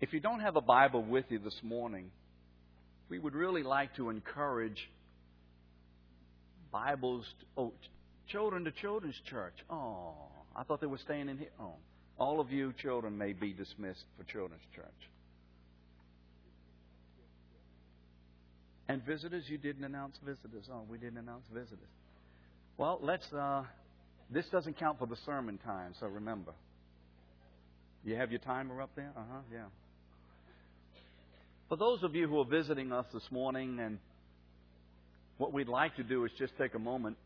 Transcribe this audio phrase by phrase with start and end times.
[0.00, 2.10] If you don't have a Bible with you this morning,
[3.08, 4.88] we would really like to encourage
[6.70, 7.24] Bibles.
[7.40, 7.72] To, oh,
[8.28, 9.54] children to children's church.
[9.68, 10.14] Oh,
[10.54, 11.48] I thought they were staying in here.
[11.60, 11.74] Oh,
[12.16, 14.86] all of you children may be dismissed for children's church.
[18.88, 20.64] And visitors, you didn't announce visitors.
[20.72, 21.78] Oh, we didn't announce visitors.
[22.76, 23.30] Well, let's.
[23.32, 23.64] Uh,
[24.30, 26.52] this doesn't count for the sermon time, so remember.
[28.04, 29.10] You have your timer up there?
[29.16, 29.64] Uh huh, yeah.
[31.68, 33.98] For those of you who are visiting us this morning, and
[35.36, 37.18] what we'd like to do is just take a moment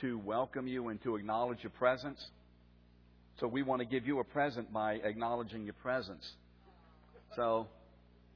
[0.00, 2.18] to welcome you and to acknowledge your presence.
[3.38, 6.28] So we want to give you a present by acknowledging your presence.
[7.36, 7.68] So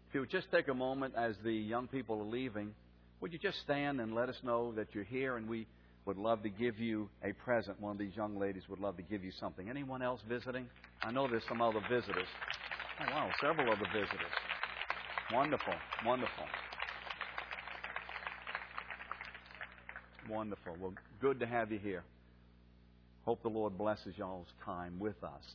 [0.09, 2.73] if you would just take a moment as the young people are leaving,
[3.21, 5.67] would you just stand and let us know that you're here and we
[6.05, 7.81] would love to give you a present.
[7.81, 9.69] One of these young ladies would love to give you something.
[9.69, 10.69] Anyone else visiting?
[11.03, 12.29] I know there's some other visitors.
[13.01, 14.31] Oh, wow, several other visitors.
[15.33, 15.75] Wonderful,
[16.05, 16.45] wonderful.
[20.29, 20.77] Wonderful.
[20.81, 22.05] Well, good to have you here.
[23.25, 25.55] Hope the Lord blesses y'all's time with us.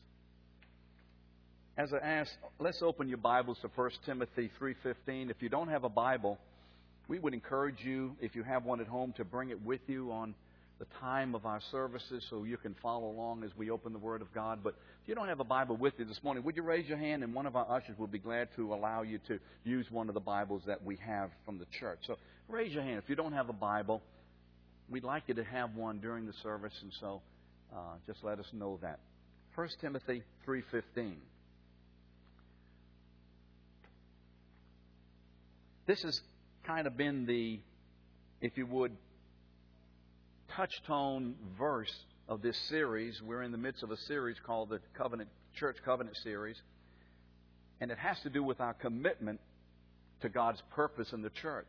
[1.78, 5.30] As I asked, let's open your Bibles to 1 Timothy 3:15.
[5.30, 6.40] If you don't have a Bible,
[7.08, 10.12] we would encourage you, if you have one at home, to bring it with you
[10.12, 10.34] on
[10.80, 14.22] the time of our services so you can follow along as we open the Word
[14.22, 14.60] of God.
[14.64, 16.98] But if you don't have a Bible with you this morning, would you raise your
[16.98, 20.08] hand and one of our ushers will be glad to allow you to use one
[20.08, 22.00] of the Bibles that we have from the church.
[22.06, 23.02] So raise your hand.
[23.04, 24.02] If you don't have a Bible,
[24.90, 27.22] we'd like you to have one during the service, and so
[27.76, 29.00] uh, just let us know that.
[29.56, 31.16] 1 Timothy 3.15.
[35.88, 36.20] This has
[36.66, 37.60] kind of been the,
[38.42, 38.92] if you would,
[40.58, 41.94] touchstone verse
[42.28, 43.22] of this series.
[43.22, 46.60] We're in the midst of a series called the Covenant Church Covenant series,
[47.80, 49.40] and it has to do with our commitment
[50.22, 51.68] to God's purpose in the church.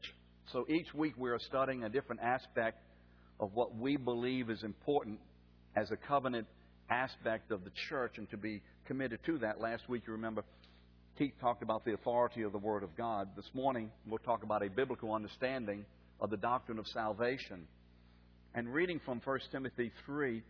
[0.55, 2.79] So each week we are studying a different aspect
[3.39, 5.19] of what we believe is important
[5.77, 6.47] as a covenant
[6.89, 9.61] aspect of the church and to be committed to that.
[9.61, 10.45] Last week, you remember,
[11.19, 13.29] Keith talked about the authority of the Word of God.
[13.37, 15.85] This morning, we'll talk about a biblical understanding
[16.23, 17.67] of the doctrine of salvation.
[18.55, 20.43] And reading from 1 Timothy 3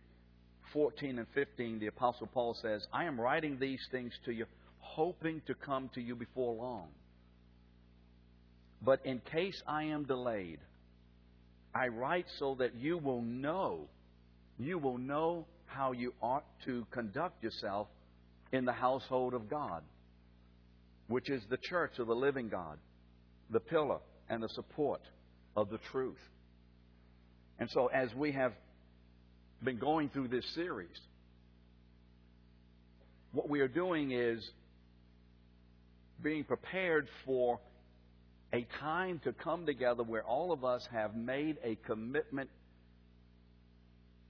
[0.73, 4.45] 14 and 15, the Apostle Paul says, I am writing these things to you,
[4.79, 6.89] hoping to come to you before long.
[8.81, 10.59] But in case I am delayed,
[11.73, 13.87] I write so that you will know,
[14.57, 17.87] you will know how you ought to conduct yourself
[18.51, 19.83] in the household of God,
[21.07, 22.77] which is the church of the living God,
[23.49, 23.99] the pillar
[24.29, 25.01] and the support
[25.55, 26.19] of the truth.
[27.59, 28.53] And so, as we have
[29.61, 30.97] been going through this series,
[33.33, 34.47] what we are doing is
[36.23, 37.59] being prepared for
[38.53, 42.49] a time to come together where all of us have made a commitment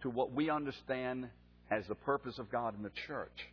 [0.01, 1.29] to what we understand
[1.71, 3.47] as the purpose of God in the church.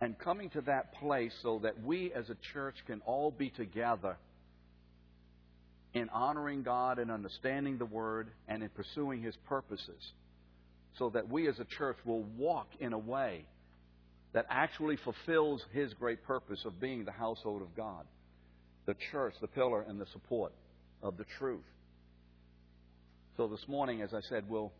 [0.00, 4.16] And coming to that place so that we as a church can all be together
[5.94, 10.12] in honoring God and understanding the Word and in pursuing His purposes,
[10.98, 13.44] so that we as a church will walk in a way
[14.32, 18.04] that actually fulfills His great purpose of being the household of God,
[18.86, 20.52] the church, the pillar and the support
[21.02, 21.60] of the truth.
[23.36, 24.72] So this morning, as I said, we'll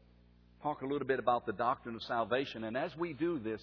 [0.62, 2.64] talk a little bit about the doctrine of salvation.
[2.64, 3.60] And as we do this,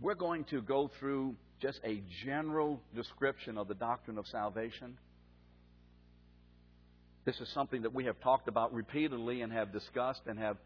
[0.00, 4.96] we're going to go through just a general description of the doctrine of salvation.
[7.24, 10.56] This is something that we have talked about repeatedly and have discussed and have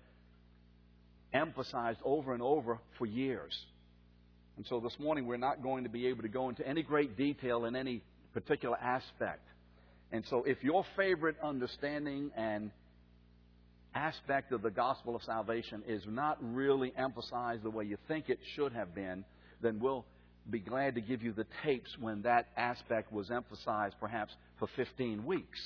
[1.32, 3.56] emphasized over and over for years.
[4.56, 7.16] And so this morning we're not going to be able to go into any great
[7.16, 8.00] detail in any
[8.32, 9.46] particular aspect.
[10.12, 12.70] And so if your favorite understanding and
[13.94, 18.38] aspect of the gospel of salvation is not really emphasized the way you think it
[18.54, 19.24] should have been,
[19.60, 20.06] then we'll
[20.48, 25.24] be glad to give you the tapes when that aspect was emphasized perhaps for 15
[25.26, 25.60] weeks.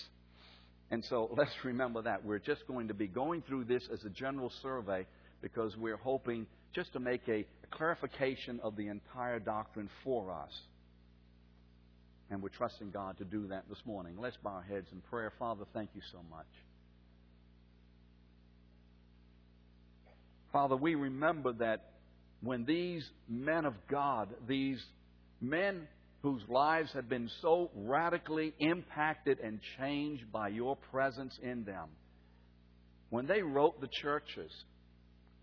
[0.90, 2.24] And so let's remember that.
[2.24, 5.06] We're just going to be going through this as a general survey
[5.42, 10.50] because we're hoping just to make a, clarification of the entire doctrine for us.
[12.28, 14.16] And we're trusting God to do that this morning.
[14.18, 15.32] Let's bow our heads in prayer.
[15.38, 16.46] Father, thank you so much.
[20.52, 21.92] Father, we remember that
[22.42, 24.82] when these men of God, these
[25.40, 25.86] men
[26.22, 31.88] whose lives have been so radically impacted and changed by your presence in them.
[33.08, 34.52] When they wrote the churches,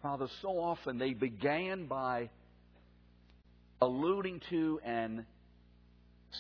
[0.01, 2.29] Father, so often they began by
[3.81, 5.25] alluding to and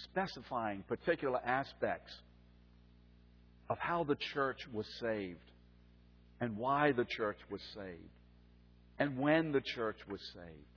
[0.03, 2.13] specifying particular aspects
[3.69, 5.51] of how the church was saved
[6.39, 8.13] and why the church was saved
[8.99, 10.67] and when the church was saved.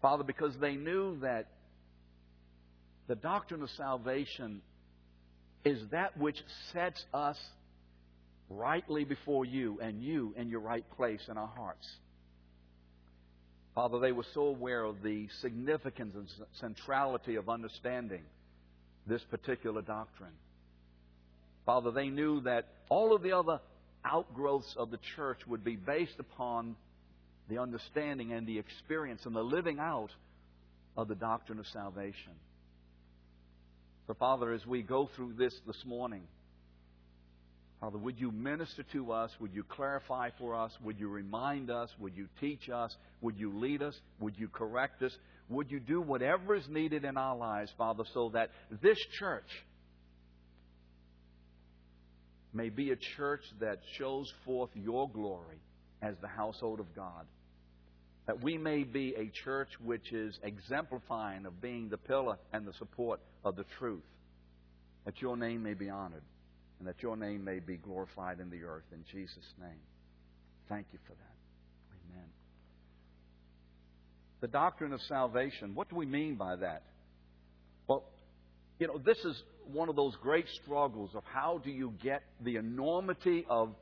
[0.00, 1.48] Father, because they knew that
[3.06, 4.62] the doctrine of salvation
[5.64, 6.36] is that which
[6.72, 7.36] sets us
[8.50, 11.86] rightly before you and you in your right place in our hearts.
[13.74, 16.28] Father, they were so aware of the significance and
[16.60, 18.22] centrality of understanding
[19.06, 20.32] this particular doctrine.
[21.66, 23.60] Father, they knew that all of the other
[24.04, 26.76] outgrowths of the church would be based upon
[27.48, 30.10] the understanding and the experience and the living out
[30.96, 32.32] of the doctrine of salvation.
[34.06, 36.24] So, Father, as we go through this this morning,
[37.80, 39.30] Father, would you minister to us?
[39.40, 40.72] Would you clarify for us?
[40.82, 41.88] Would you remind us?
[41.98, 42.94] Would you teach us?
[43.22, 43.94] Would you lead us?
[44.20, 45.12] Would you correct us?
[45.48, 48.50] Would you do whatever is needed in our lives, Father, so that
[48.82, 49.48] this church
[52.52, 55.60] may be a church that shows forth your glory
[56.02, 57.26] as the household of God?
[58.26, 62.72] That we may be a church which is exemplifying of being the pillar and the
[62.74, 64.02] support of the truth.
[65.04, 66.22] That your name may be honored
[66.78, 68.84] and that your name may be glorified in the earth.
[68.92, 69.80] In Jesus' name.
[70.68, 72.12] Thank you for that.
[72.12, 72.28] Amen.
[74.40, 76.82] The doctrine of salvation, what do we mean by that?
[77.86, 78.04] Well,
[78.78, 79.42] you know, this is
[79.72, 83.74] one of those great struggles of how do you get the enormity of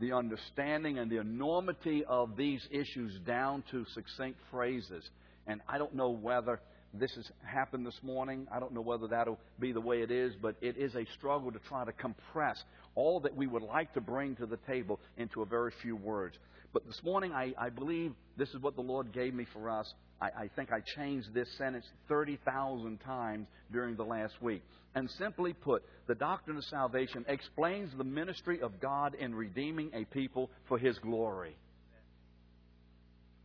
[0.00, 5.04] the understanding and the enormity of these issues down to succinct phrases.
[5.46, 6.60] And I don't know whether
[6.94, 8.48] this has happened this morning.
[8.50, 11.52] I don't know whether that'll be the way it is, but it is a struggle
[11.52, 12.56] to try to compress
[12.94, 16.36] all that we would like to bring to the table into a very few words.
[16.72, 19.92] But this morning, I, I believe this is what the Lord gave me for us.
[20.20, 24.62] I, I think I changed this sentence 30,000 times during the last week.
[24.94, 30.04] And simply put, the doctrine of salvation explains the ministry of God in redeeming a
[30.04, 31.56] people for His glory.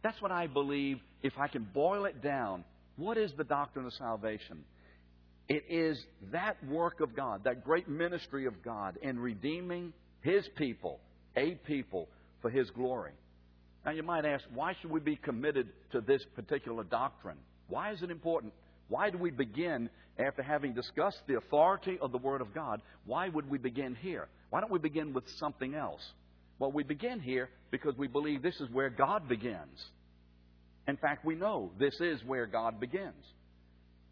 [0.01, 2.63] That's what I believe, if I can boil it down,
[2.97, 4.63] what is the doctrine of salvation?
[5.47, 10.99] It is that work of God, that great ministry of God in redeeming His people,
[11.35, 12.07] a people,
[12.41, 13.11] for His glory.
[13.85, 17.37] Now, you might ask, why should we be committed to this particular doctrine?
[17.67, 18.53] Why is it important?
[18.87, 23.29] Why do we begin, after having discussed the authority of the Word of God, why
[23.29, 24.27] would we begin here?
[24.49, 26.01] Why don't we begin with something else?
[26.57, 29.83] Well, we begin here because we believe this is where God begins.
[30.87, 33.23] In fact, we know this is where God begins.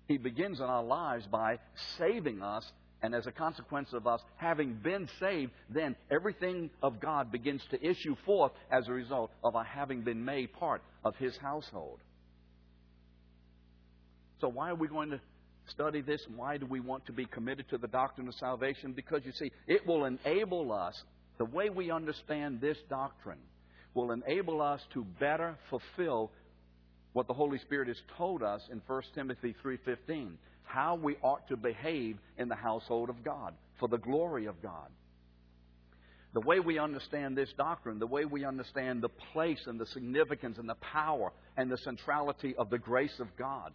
[0.07, 1.59] He begins in our lives by
[1.97, 2.65] saving us,
[3.03, 7.85] and as a consequence of us having been saved, then everything of God begins to
[7.85, 11.99] issue forth as a result of our having been made part of His household.
[14.39, 15.19] So, why are we going to
[15.67, 16.21] study this?
[16.33, 18.93] Why do we want to be committed to the doctrine of salvation?
[18.93, 20.95] Because you see, it will enable us,
[21.37, 23.39] the way we understand this doctrine,
[23.93, 26.31] will enable us to better fulfill
[27.11, 31.57] what the Holy Spirit has told us in 1 Timothy 3:15, how we ought to
[31.57, 34.89] behave in the household of God for the glory of God.
[36.33, 40.57] The way we understand this doctrine, the way we understand the place and the significance
[40.57, 43.73] and the power and the centrality of the grace of God,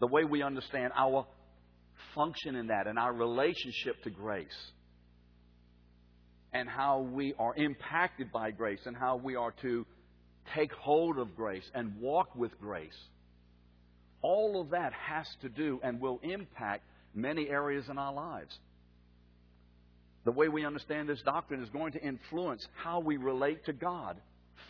[0.00, 1.26] the way we understand our
[2.14, 4.46] function in that and our relationship to grace,
[6.52, 9.84] and how we are impacted by grace and how we are to
[10.54, 12.96] take hold of grace and walk with grace.
[14.22, 16.84] All of that has to do and will impact
[17.14, 18.56] many areas in our lives.
[20.24, 24.16] The way we understand this doctrine is going to influence how we relate to God.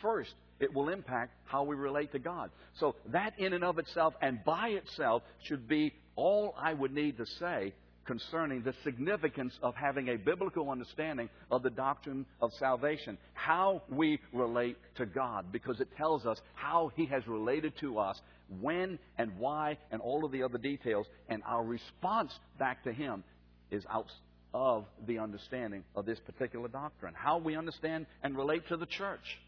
[0.03, 2.51] First, it will impact how we relate to God.
[2.79, 7.17] So, that in and of itself and by itself should be all I would need
[7.19, 7.73] to say
[8.09, 14.19] concerning the significance of having a biblical understanding of the doctrine of salvation, how we
[14.33, 18.19] relate to God, because it tells us how He has related to us,
[18.63, 23.23] when and why, and all of the other details, and our response back to Him
[23.71, 24.11] is out
[24.55, 27.13] of the understanding of this particular doctrine.
[27.15, 29.39] How we understand and relate to the church.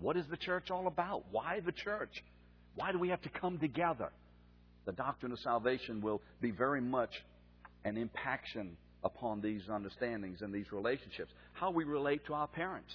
[0.00, 1.26] What is the church all about?
[1.30, 2.24] Why the church?
[2.74, 4.10] Why do we have to come together?
[4.84, 7.10] The doctrine of salvation will be very much
[7.84, 11.32] an impaction upon these understandings and these relationships.
[11.52, 12.92] How we relate to our parents,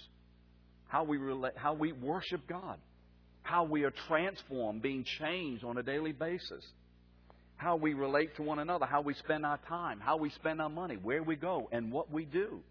[0.87, 2.77] how we, relate, how we worship God,
[3.41, 6.63] how we are transformed, being changed on a daily basis,
[7.57, 10.69] how we relate to one another, how we spend our time, how we spend our
[10.69, 12.61] money, where we go, and what we do.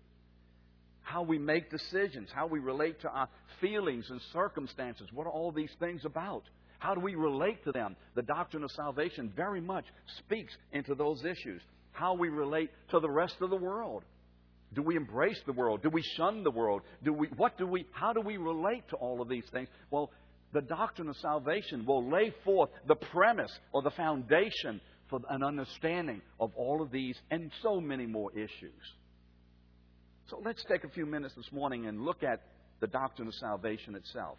[1.03, 3.29] How we make decisions, how we relate to our
[3.61, 5.07] feelings and circumstances.
[5.13, 6.45] What are all these things about?
[6.79, 7.95] How do we relate to them?
[8.15, 9.85] The doctrine of salvation very much
[10.19, 11.61] speaks into those issues.
[11.95, 14.05] How we relate to the rest of the world.
[14.75, 15.83] Do we embrace the world?
[15.83, 16.83] Do we shun the world?
[17.05, 19.69] Do we, what do we, how do we relate to all of these things?
[19.91, 20.11] Well,
[20.53, 26.21] the doctrine of salvation will lay forth the premise or the foundation for an understanding
[26.41, 28.83] of all of these and so many more issues.
[30.29, 32.41] So let's take a few minutes this morning and look at
[32.81, 34.39] the doctrine of salvation itself.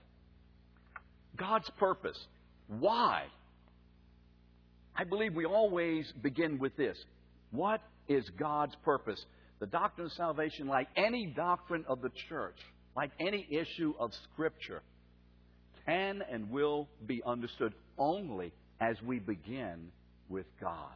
[1.37, 2.17] God's purpose.
[2.67, 3.23] Why?
[4.95, 6.97] I believe we always begin with this.
[7.55, 9.23] What is God's purpose?
[9.59, 12.57] The doctrine of salvation, like any doctrine of the church,
[12.95, 14.81] like any issue of Scripture,
[15.85, 19.91] can and will be understood only as we begin
[20.29, 20.93] with God.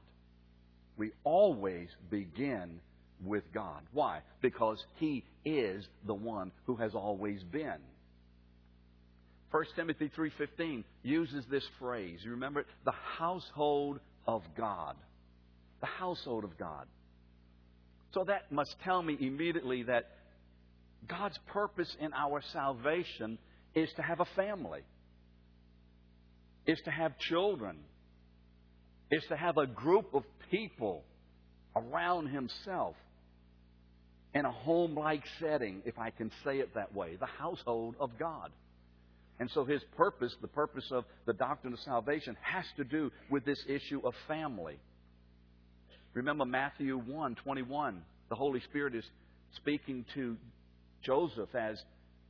[0.98, 2.82] We always begin
[3.24, 3.82] with God.
[3.94, 4.20] Why?
[4.42, 7.80] Because He is the one who has always been.
[9.52, 12.20] 1 Timothy 3:15 uses this phrase.
[12.24, 12.68] You remember it?
[12.86, 14.96] The household of God.
[15.82, 16.88] The household of God.
[18.14, 20.10] So that must tell me immediately that
[21.08, 23.38] God's purpose in our salvation
[23.76, 24.82] is to have a family,
[26.66, 27.78] is to have children,
[29.12, 31.04] is to have a group of people
[31.76, 32.96] around Himself
[34.34, 38.12] in a home like setting, if I can say it that way, the household of
[38.20, 38.52] God.
[39.40, 43.46] And so His purpose, the purpose of the doctrine of salvation, has to do with
[43.46, 44.80] this issue of family.
[46.20, 48.02] Remember Matthew 1 21.
[48.28, 49.06] The Holy Spirit is
[49.56, 50.36] speaking to
[51.02, 51.82] Joseph as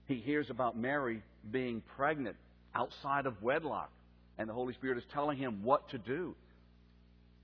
[0.05, 2.35] he hears about Mary being pregnant
[2.75, 3.89] outside of wedlock.
[4.37, 6.35] And the Holy Spirit is telling him what to do.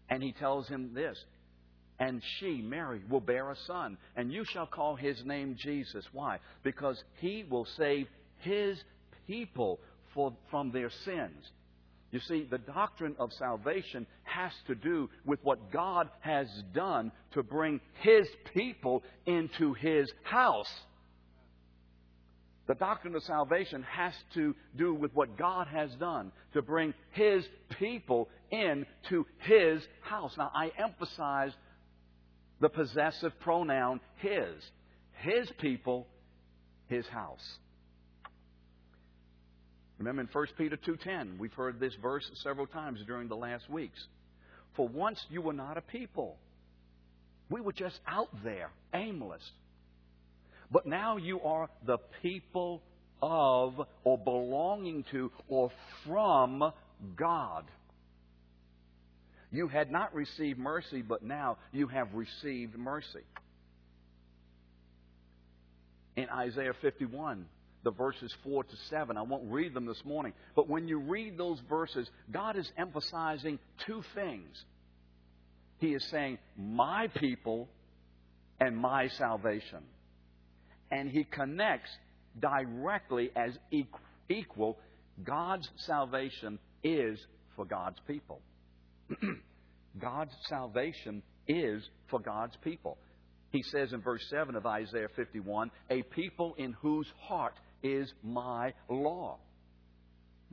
[0.08, 1.18] And he tells him this
[1.98, 6.06] And she, Mary, will bear a son, and you shall call his name Jesus.
[6.14, 6.38] Why?
[6.62, 8.08] Because he will save
[8.42, 8.78] his
[9.25, 9.80] people
[10.14, 11.44] for, from their sins.
[12.12, 17.44] You see, the doctrine of salvation has to do with what God has done to
[17.44, 20.72] bring His people into His house.
[22.68, 27.46] The doctrine of salvation has to do with what God has done to bring His
[27.80, 30.34] people into His house.
[30.38, 31.52] Now, I emphasize
[32.60, 34.54] the possessive pronoun His.
[35.14, 36.08] His people,
[36.88, 37.58] His house.
[39.98, 44.08] Remember in 1 Peter 2:10, we've heard this verse several times during the last weeks.
[44.75, 46.38] For once you were not a people.
[47.50, 49.44] We were just out there, aimless.
[50.72, 52.82] But now you are the people
[53.22, 55.72] of or belonging to or
[56.06, 56.74] from
[57.16, 57.66] God.
[59.52, 63.24] You had not received mercy, but now you have received mercy.
[66.18, 67.46] In Isaiah 51,
[67.86, 69.15] the verses 4 to 7.
[69.15, 70.34] I won't read them this morning.
[70.56, 74.65] But when you read those verses, God is emphasizing two things.
[75.77, 77.70] He is saying, My people
[78.60, 79.84] and my salvation.
[80.92, 81.92] And He connects
[82.39, 83.58] directly as
[84.30, 84.77] equal.
[85.24, 87.20] God's salvation is
[87.56, 88.42] for God's people.
[90.00, 92.98] God's salvation is for God's people.
[93.51, 98.74] He says in verse 7 of Isaiah 51 a people in whose heart is my
[98.89, 99.38] law.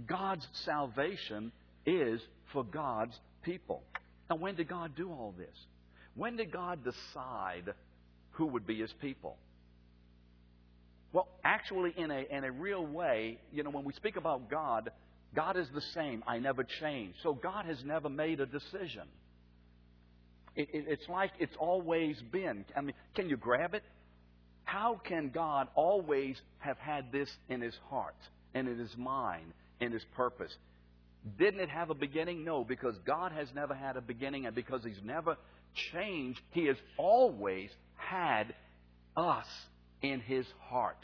[0.07, 1.53] God's salvation
[1.87, 2.21] is
[2.53, 3.83] for God's people.
[4.31, 5.57] Now, when did God do all this?
[6.15, 7.75] When did God decide
[8.33, 9.37] who would be his people?
[11.13, 14.91] Well, actually, in a, in a real way, you know, when we speak about God,
[15.35, 16.23] God is the same.
[16.27, 17.15] I never change.
[17.23, 19.09] So God has never made a decision.
[20.55, 22.65] It, it, it's like it's always been.
[22.77, 23.83] I mean, can you grab it?
[24.65, 28.17] How can God always have had this in his heart
[28.55, 30.55] and in his mind, and his purpose?
[31.39, 32.45] Didn't it have a beginning?
[32.45, 35.37] No, because God has never had a beginning, and because he's never
[35.93, 38.55] changed, he has always had
[39.17, 39.47] us
[40.03, 40.99] in his heart.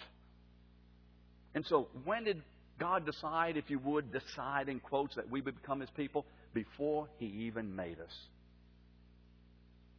[1.55, 2.43] And so, when did
[2.79, 6.25] God decide, if you would, decide in quotes that we would become his people?
[6.55, 8.15] Before he even made us.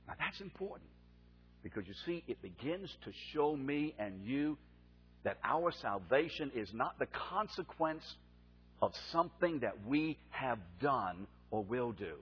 [0.07, 0.89] Now, that's important.
[1.63, 4.57] Because you see, it begins to show me and you
[5.23, 8.03] that our salvation is not the consequence
[8.81, 12.15] of something that we have done or will do.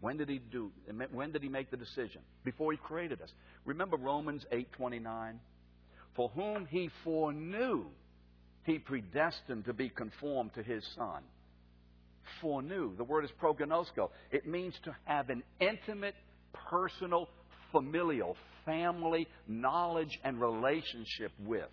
[0.00, 0.70] When did he do?
[1.12, 2.22] When did he make the decision?
[2.44, 3.30] Before he created us.
[3.64, 5.40] Remember Romans 8:29?
[6.14, 7.86] For whom he foreknew,
[8.64, 11.22] he predestined to be conformed to his son.
[12.40, 12.96] Foreknew.
[12.96, 14.10] The word is prognosko.
[14.30, 16.14] It means to have an intimate
[16.70, 17.28] personal,
[17.72, 21.68] familial, family knowledge and relationship with.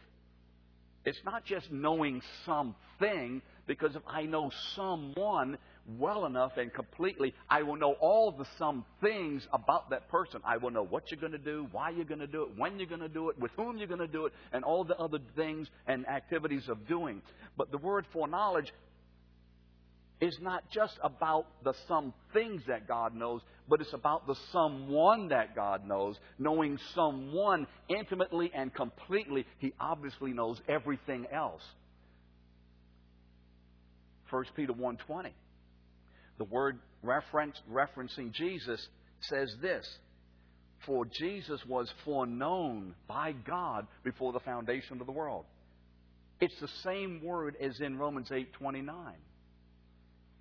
[1.04, 5.58] It's not just knowing something, Because if I know someone
[5.98, 10.42] well enough and completely, I will know all the some things about that person.
[10.46, 12.80] I will know what you're going to do, why you're going to do it, when
[12.80, 14.98] you're going to do it, with whom you're going to do it, and all the
[14.98, 17.22] other things and activities of doing.
[17.58, 18.72] But the word foreknowledge
[20.22, 25.30] is not just about the some things that God knows, but it's about the someone
[25.30, 29.46] that God knows, knowing someone intimately and completely.
[29.58, 31.64] He obviously knows everything else.
[34.30, 35.32] 1 Peter 1:20.
[36.38, 38.88] The word reference, referencing Jesus
[39.22, 39.88] says this
[40.86, 45.46] For Jesus was foreknown by God before the foundation of the world.
[46.42, 49.16] It's the same word as in Romans 8:29.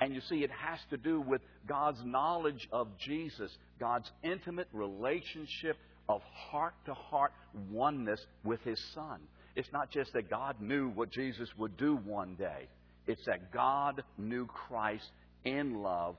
[0.00, 5.76] And you see, it has to do with God's knowledge of Jesus, God's intimate relationship
[6.08, 6.20] of
[6.50, 7.32] heart to heart
[7.70, 9.20] oneness with His Son.
[9.56, 12.68] It's not just that God knew what Jesus would do one day,
[13.06, 15.10] it's that God knew Christ
[15.44, 16.16] in love,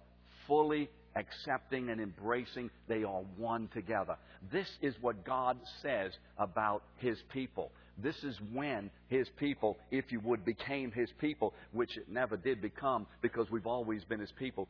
[0.47, 2.69] fully accepting and embracing.
[2.87, 4.17] They are one together.
[4.51, 7.71] This is what God says about His people.
[7.97, 12.61] This is when His people, if you would, became His people, which it never did
[12.61, 14.67] become because we've always been His people,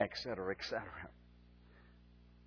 [0.00, 0.82] etc., etc.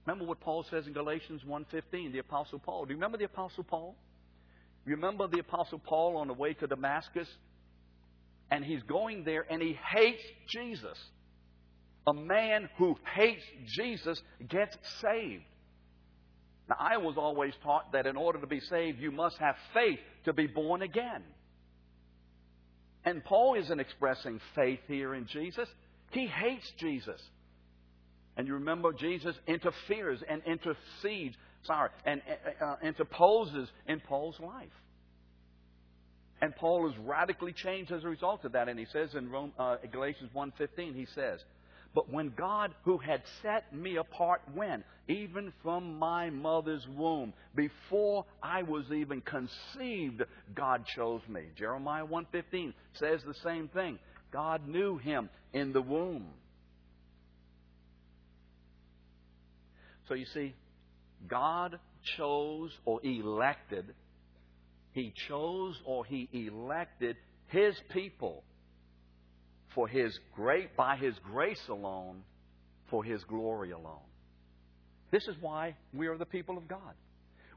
[0.05, 2.85] Remember what Paul says in Galatians 1.15, the Apostle Paul.
[2.85, 3.95] Do you remember the Apostle Paul?
[4.85, 7.27] You Remember the Apostle Paul on the way to Damascus?
[8.49, 10.97] And he's going there and he hates Jesus.
[12.07, 15.43] A man who hates Jesus gets saved.
[16.69, 19.99] Now, I was always taught that in order to be saved, you must have faith
[20.25, 21.23] to be born again.
[23.03, 25.67] And Paul isn't expressing faith here in Jesus.
[26.11, 27.19] He hates Jesus.
[28.37, 32.21] And you remember Jesus interferes and intercedes, sorry, and
[32.61, 34.69] uh, uh interposes in Paul's life.
[36.41, 38.69] And Paul is radically changed as a result of that.
[38.69, 41.39] And he says in Rome, uh, Galatians 1.15, he says,
[41.95, 44.83] but when God, who had set me apart, when?
[45.07, 50.23] Even from my mother's womb, before I was even conceived,
[50.53, 51.45] God chose me.
[51.57, 53.97] Jeremiah 1.15 says the same thing.
[54.31, 56.27] God knew him in the womb.
[60.07, 60.55] So you see,
[61.27, 61.79] God
[62.17, 63.93] chose or elected,
[64.91, 68.43] He chose or He elected His people
[69.75, 72.23] for His great, by His grace alone,
[72.89, 73.99] for His glory alone.
[75.11, 76.93] This is why we are the people of God.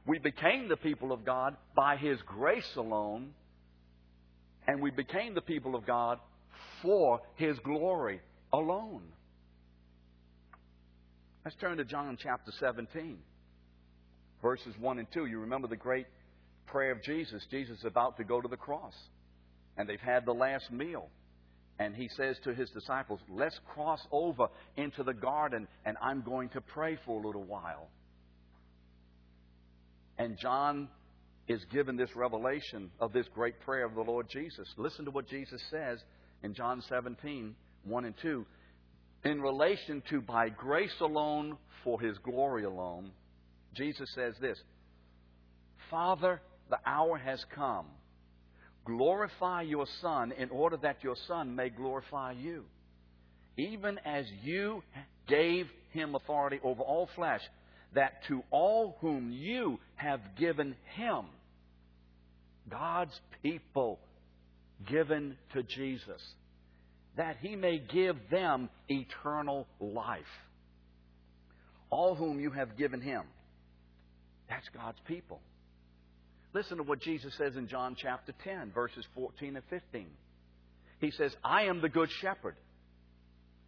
[0.05, 3.31] We became the people of God by His grace alone,
[4.67, 6.19] and we became the people of God
[6.81, 8.21] for His glory
[8.51, 9.03] alone.
[11.45, 13.17] Let's turn to John chapter 17,
[14.41, 15.25] verses 1 and 2.
[15.25, 16.07] You remember the great
[16.67, 17.45] prayer of Jesus.
[17.51, 18.93] Jesus is about to go to the cross,
[19.77, 21.09] and they've had the last meal.
[21.79, 26.49] And he says to his disciples, Let's cross over into the garden, and I'm going
[26.49, 27.89] to pray for a little while.
[30.17, 30.87] And John
[31.47, 34.67] is given this revelation of this great prayer of the Lord Jesus.
[34.77, 35.99] Listen to what Jesus says
[36.43, 38.45] in John 17, 1 and 2.
[39.25, 43.11] In relation to by grace alone, for his glory alone,
[43.75, 44.57] Jesus says this
[45.89, 47.87] Father, the hour has come
[48.85, 52.65] Glorify your Son in order that your Son may glorify you.
[53.57, 54.83] Even as you
[55.27, 57.41] gave him authority over all flesh,
[57.93, 61.25] that to all whom you have given him,
[62.69, 63.99] God's people
[64.89, 66.21] given to Jesus,
[67.15, 70.21] that he may give them eternal life.
[71.89, 73.23] All whom you have given him.
[74.49, 75.39] That's God's people.
[76.53, 80.07] Listen to what Jesus says in John chapter 10, verses 14 and 15.
[80.99, 82.55] He says, I am the good shepherd.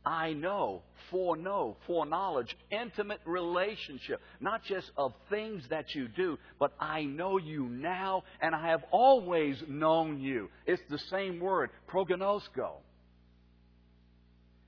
[0.05, 7.05] I know, foreknow, foreknowledge, intimate relationship, not just of things that you do, but I
[7.05, 10.49] know you now, and I have always known you.
[10.67, 12.73] It's the same word, prognosko.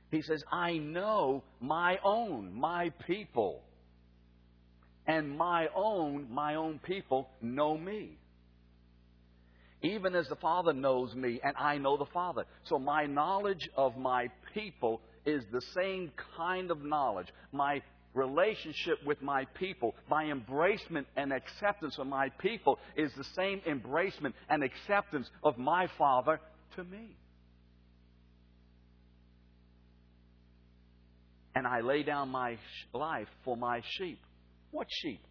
[0.10, 3.62] He says, I know my own, my people
[5.08, 8.18] and my own, my own people know me.
[9.82, 12.46] Even as the Father knows me, and I know the Father.
[12.66, 17.28] So my knowledge of my people is the same kind of knowledge.
[17.52, 17.82] My
[18.14, 24.34] relationship with my people, my embracement and acceptance of my people is the same embracement
[24.50, 26.40] and acceptance of my Father
[26.76, 27.16] to me.
[31.56, 32.58] And I lay down my
[32.94, 34.20] life for my sheep.
[34.78, 35.26] What sheep?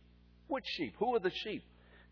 [0.49, 0.95] Which sheep?
[0.99, 1.63] Who are the sheep?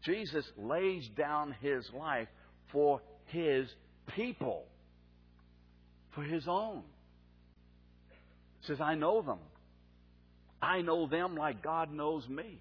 [0.05, 2.29] Jesus lays down his life
[2.71, 3.67] for his
[4.15, 4.67] people.
[6.15, 6.85] for his own.
[8.61, 9.41] He says, I know them.
[10.63, 12.61] I know them like God knows me.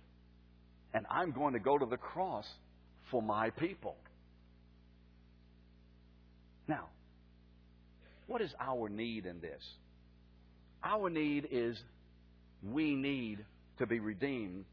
[0.92, 2.48] And I'm going to go to the cross
[3.12, 3.96] for my people.
[6.68, 6.88] Now,
[8.26, 9.62] what is our need in this?
[10.84, 11.78] Our need is
[12.64, 13.46] we need
[13.80, 14.66] to be redeemed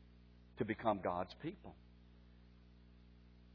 [0.59, 1.75] to become God's people.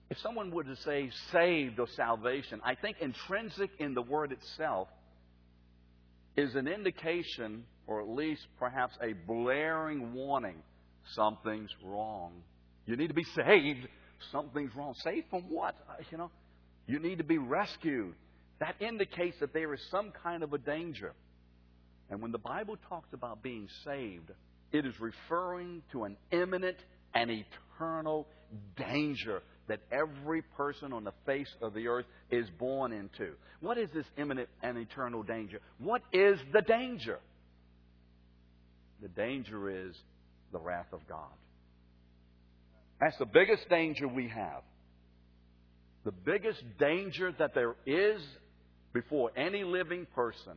[0.10, 4.88] If someone were to say saved or salvation, I think intrinsic in the word itself
[6.38, 10.62] is an indication, or at least perhaps a blaring warning
[11.14, 12.34] something's wrong.
[12.86, 13.88] You need to be saved.
[14.32, 14.96] Something's wrong.
[15.04, 15.76] Saved from what?
[15.90, 16.32] Uh, you know,
[16.88, 18.14] you need to be rescued.
[18.60, 21.14] That indicates that there is some kind of a danger.
[22.10, 24.32] And when the Bible talks about being saved,
[24.76, 26.78] it is referring to an imminent
[27.14, 28.28] and eternal
[28.78, 33.32] danger that every person on the face of the earth is born into.
[33.62, 35.60] What is this imminent and eternal danger?
[35.80, 37.20] What is the danger?
[39.02, 39.96] The danger is
[40.52, 41.32] the wrath of God.
[43.00, 44.62] That's the biggest danger we have.
[46.04, 48.22] The biggest danger that there is
[48.94, 50.54] before any living person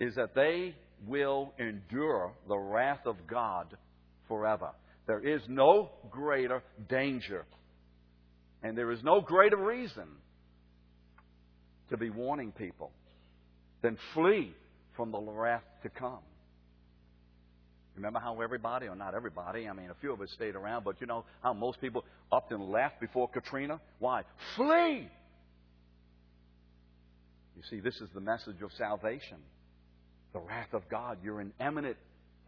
[0.00, 0.74] is that they
[1.06, 3.76] will endure the wrath of God
[4.28, 4.70] forever.
[5.06, 7.44] There is no greater danger.
[8.62, 10.06] And there is no greater reason
[11.90, 12.90] to be warning people
[13.82, 14.54] than flee
[14.96, 16.20] from the wrath to come.
[17.96, 21.00] Remember how everybody, or not everybody, I mean, a few of us stayed around, but
[21.00, 23.80] you know how most people upped and left before Katrina?
[24.00, 24.22] Why?
[24.56, 25.08] Flee!
[27.56, 29.38] You see, this is the message of salvation.
[30.34, 31.18] The wrath of God.
[31.22, 31.96] You're in imminent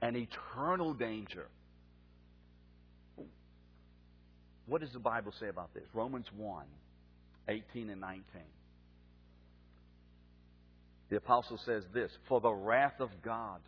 [0.03, 1.47] and eternal danger.
[4.67, 5.85] What does the Bible say about this?
[5.95, 6.65] Romans 1
[7.49, 8.23] 18 and 19.
[11.09, 13.61] The apostle says this For the wrath of God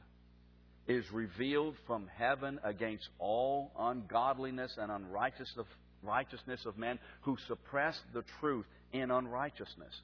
[0.89, 8.67] is revealed from heaven against all ungodliness and unrighteousness of men who suppress the truth
[8.93, 9.95] in unrighteousness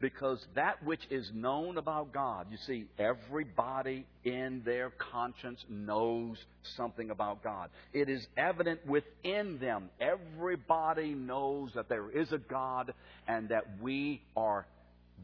[0.00, 6.38] because that which is known about God, you see, everybody in their conscience knows
[6.76, 7.68] something about God.
[7.92, 9.90] It is evident within them.
[10.00, 12.94] Everybody knows that there is a God
[13.28, 14.66] and that we are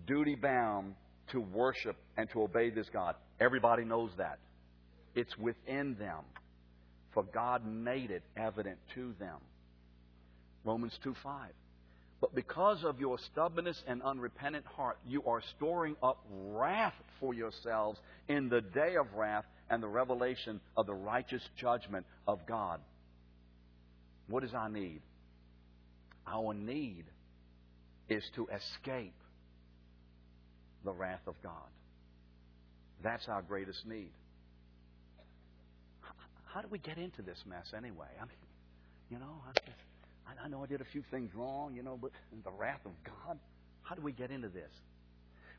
[0.07, 0.95] duty bound
[1.33, 3.15] to worship and to obey this God.
[3.41, 4.39] Everybody knows that.
[5.15, 6.21] It's within them.
[7.15, 9.39] For God made it evident to them.
[10.65, 11.51] Romans 2 5.
[12.27, 18.01] But because of your stubbornness and unrepentant heart, you are storing up wrath for yourselves
[18.27, 22.81] in the day of wrath and the revelation of the righteous judgment of God.
[24.27, 25.03] What is our need?
[26.27, 27.05] Our need
[28.09, 29.15] is to escape
[30.85, 31.71] the wrath of God.
[33.05, 34.11] That's our greatest need.
[36.53, 38.09] How do we get into this mess anyway?
[38.21, 38.35] I mean,
[39.11, 39.61] you know, I
[40.49, 42.11] know I did a few things wrong, you know, but
[42.45, 43.39] the wrath of God,
[43.83, 44.71] how do we get into this?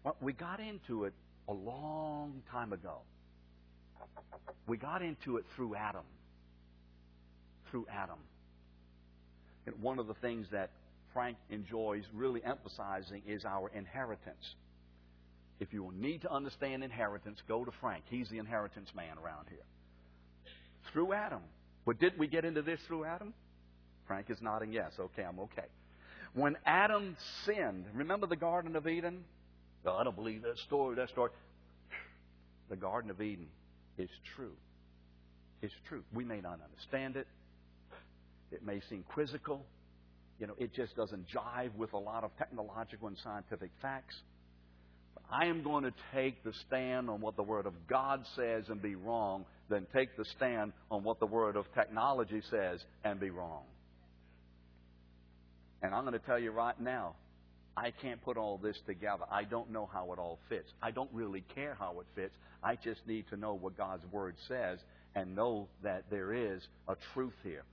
[0.03, 1.13] Well, we got into it
[1.47, 2.99] a long time ago.
[4.67, 6.03] We got into it through Adam.
[7.71, 8.19] Through Adam.
[9.65, 10.71] And one of the things that
[11.13, 14.55] Frank enjoys really emphasizing is our inheritance.
[15.59, 18.03] If you need to understand inheritance, go to Frank.
[18.09, 19.65] He's the inheritance man around here.
[20.93, 21.41] Through Adam.
[21.85, 23.33] But did we get into this through Adam?
[24.07, 24.93] Frank is nodding yes.
[24.99, 25.67] Okay, I'm okay.
[26.33, 27.15] When Adam
[27.45, 29.23] sinned, remember the Garden of Eden?
[29.85, 31.31] Oh, I don't believe that story, that story.
[32.69, 33.47] The Garden of Eden
[33.97, 34.53] is true.
[35.61, 36.03] It's true.
[36.13, 37.27] We may not understand it.
[38.51, 39.65] It may seem quizzical.
[40.39, 44.15] You know, it just doesn't jive with a lot of technological and scientific facts.
[45.15, 48.65] But I am going to take the stand on what the Word of God says
[48.69, 53.19] and be wrong, then take the stand on what the Word of technology says and
[53.19, 53.63] be wrong.
[55.81, 57.15] And I'm going to tell you right now,
[57.75, 59.25] I can't put all this together.
[59.31, 60.71] I don't know how it all fits.
[60.81, 62.33] I don't really care how it fits.
[62.63, 64.79] I just need to know what God's Word says
[65.13, 67.63] and know that there is a truth here.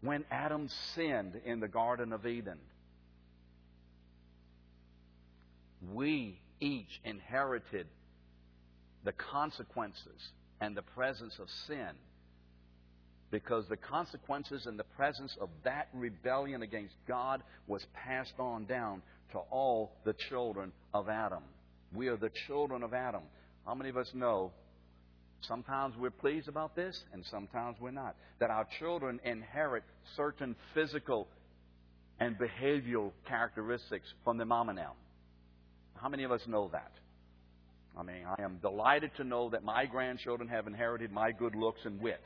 [0.00, 2.58] When Adam sinned in the Garden of Eden,
[5.92, 7.86] we each inherited
[9.04, 11.90] the consequences and the presence of sin
[13.30, 19.02] because the consequences and the presence of that rebellion against God was passed on down
[19.32, 21.42] to all the children of Adam.
[21.94, 23.22] We are the children of Adam.
[23.64, 24.52] How many of us know
[25.42, 28.16] sometimes we're pleased about this and sometimes we're not?
[28.40, 29.84] That our children inherit
[30.16, 31.28] certain physical
[32.18, 34.92] and behavioral characteristics from their mom and them.
[35.94, 36.92] How many of us know that?
[37.98, 41.80] I mean, I am delighted to know that my grandchildren have inherited my good looks
[41.84, 42.22] and wit.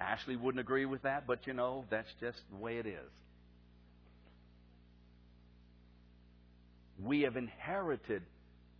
[0.00, 3.10] Ashley wouldn't agree with that, but you know, that's just the way it is.
[7.02, 8.22] We have inherited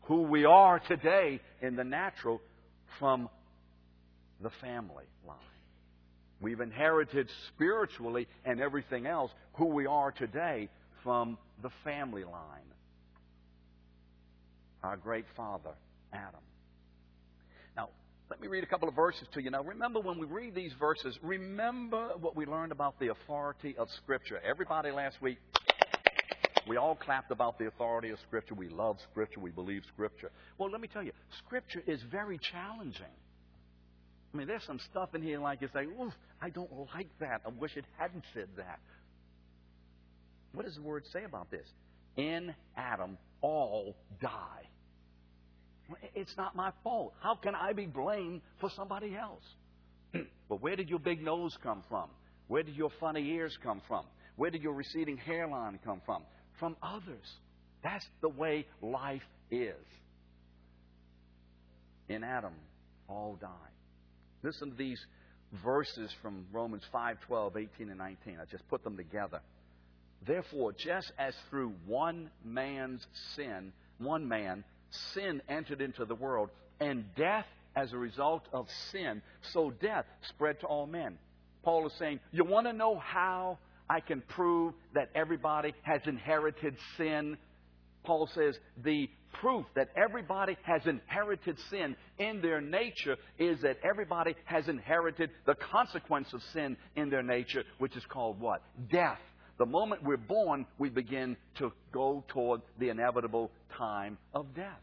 [0.03, 2.41] who we are today in the natural
[2.99, 3.29] from
[4.41, 5.37] the family line.
[6.41, 10.69] We've inherited spiritually and everything else who we are today
[11.03, 12.69] from the family line.
[14.83, 15.73] Our great father,
[16.13, 16.41] Adam.
[18.31, 19.51] Let me read a couple of verses to you.
[19.51, 23.89] Now, remember when we read these verses, remember what we learned about the authority of
[24.03, 24.39] Scripture.
[24.45, 25.39] Everybody last week,
[26.69, 28.55] we all clapped about the authority of Scripture.
[28.55, 29.41] We love Scripture.
[29.41, 30.31] We believe Scripture.
[30.59, 31.13] Well, let me tell you,
[31.47, 33.07] Scripture is very challenging.
[34.35, 36.13] I mean, there's some stuff in here like you say, oof,
[36.43, 37.41] I don't like that.
[37.47, 38.81] I wish it hadn't said that.
[40.53, 41.67] What does the word say about this?
[42.19, 44.68] In Adam, all die.
[46.15, 47.15] It's not my fault.
[47.21, 49.45] How can I be blamed for somebody else?
[50.49, 52.11] but where did your big nose come from?
[52.49, 54.05] Where did your funny ears come from?
[54.37, 56.23] Where did your receding hairline come from?
[56.59, 57.27] From others.
[57.83, 59.75] That's the way life is.
[62.09, 62.55] In Adam,
[63.09, 63.49] all die.
[64.43, 65.01] Listen to these
[65.65, 68.39] verses from Romans 5 12, 18, and 19.
[68.41, 69.41] I just put them together.
[70.27, 74.65] Therefore, just as through one man's sin, one man,
[75.15, 77.47] sin entered into the world, and death
[77.77, 79.23] as a result of sin,
[79.53, 81.19] so death spread to all men.
[81.63, 86.77] Paul is saying, You want to know how I can prove that everybody has inherited
[86.97, 87.37] sin?
[88.05, 89.09] Paul says, The
[89.41, 95.55] proof that everybody has inherited sin in their nature is that everybody has inherited the
[95.55, 98.63] consequence of sin in their nature, which is called what?
[98.91, 99.19] Death.
[99.59, 104.81] The moment we're born, we begin to go toward the inevitable time of death.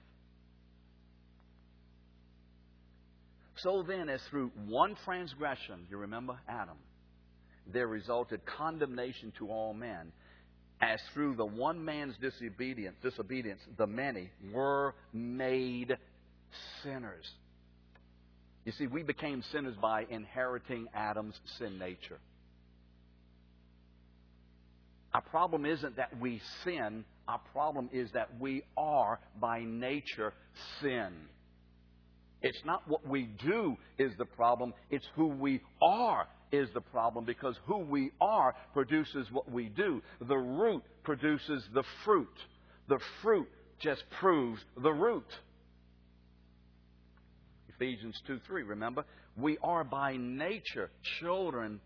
[3.58, 6.78] So then, as through one transgression, you remember Adam,
[7.72, 10.12] there resulted condemnation to all men,
[10.82, 15.96] as through the one man's disobedience, disobedience, the many were made
[16.84, 17.26] sinners.
[18.66, 22.20] You see, we became sinners by inheriting Adam's sin nature.
[25.16, 30.34] Our problem isn't that we sin, our problem is that we are by nature
[30.82, 31.14] sin.
[32.42, 37.24] It's not what we do is the problem, it's who we are is the problem
[37.24, 40.02] because who we are produces what we do.
[40.20, 42.38] The root produces the fruit.
[42.90, 43.48] The fruit
[43.80, 45.32] just proves the root.
[47.70, 49.06] Ephesians 2 3, remember?
[49.38, 51.80] We are by nature children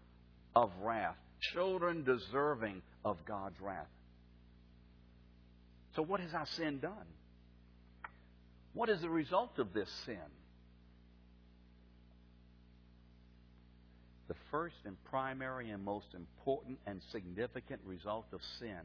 [0.55, 1.15] of wrath
[1.53, 3.87] children deserving of God's wrath.
[5.95, 6.93] So, what has our sin done?
[8.73, 10.17] What is the result of this sin?
[14.27, 18.79] The first and primary and most important and significant result of sin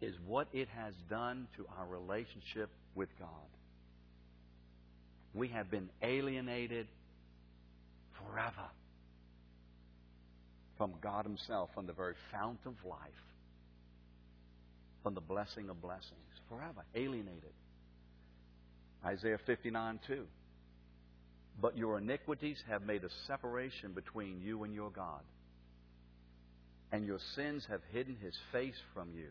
[0.00, 3.28] is what it has done to our relationship with God.
[5.34, 6.86] We have been alienated
[8.14, 8.70] forever
[10.78, 13.00] from God Himself, from the very fount of life,
[15.02, 16.14] from the blessing of blessings,
[16.48, 17.52] forever alienated.
[19.04, 20.24] Isaiah 59 2.
[21.60, 25.20] But your iniquities have made a separation between you and your God,
[26.92, 29.30] and your sins have hidden His face from you,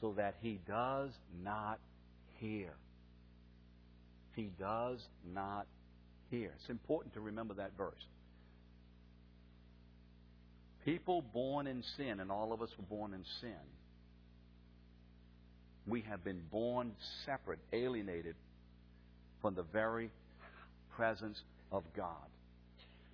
[0.00, 1.10] so that He does
[1.42, 1.78] not
[2.40, 2.74] hear.
[4.34, 4.98] He does
[5.32, 5.66] not
[6.30, 6.52] hear.
[6.58, 7.94] It's important to remember that verse.
[10.84, 13.54] People born in sin, and all of us were born in sin,
[15.86, 16.92] we have been born
[17.24, 18.34] separate, alienated
[19.40, 20.10] from the very
[20.96, 21.38] presence
[21.70, 22.28] of God.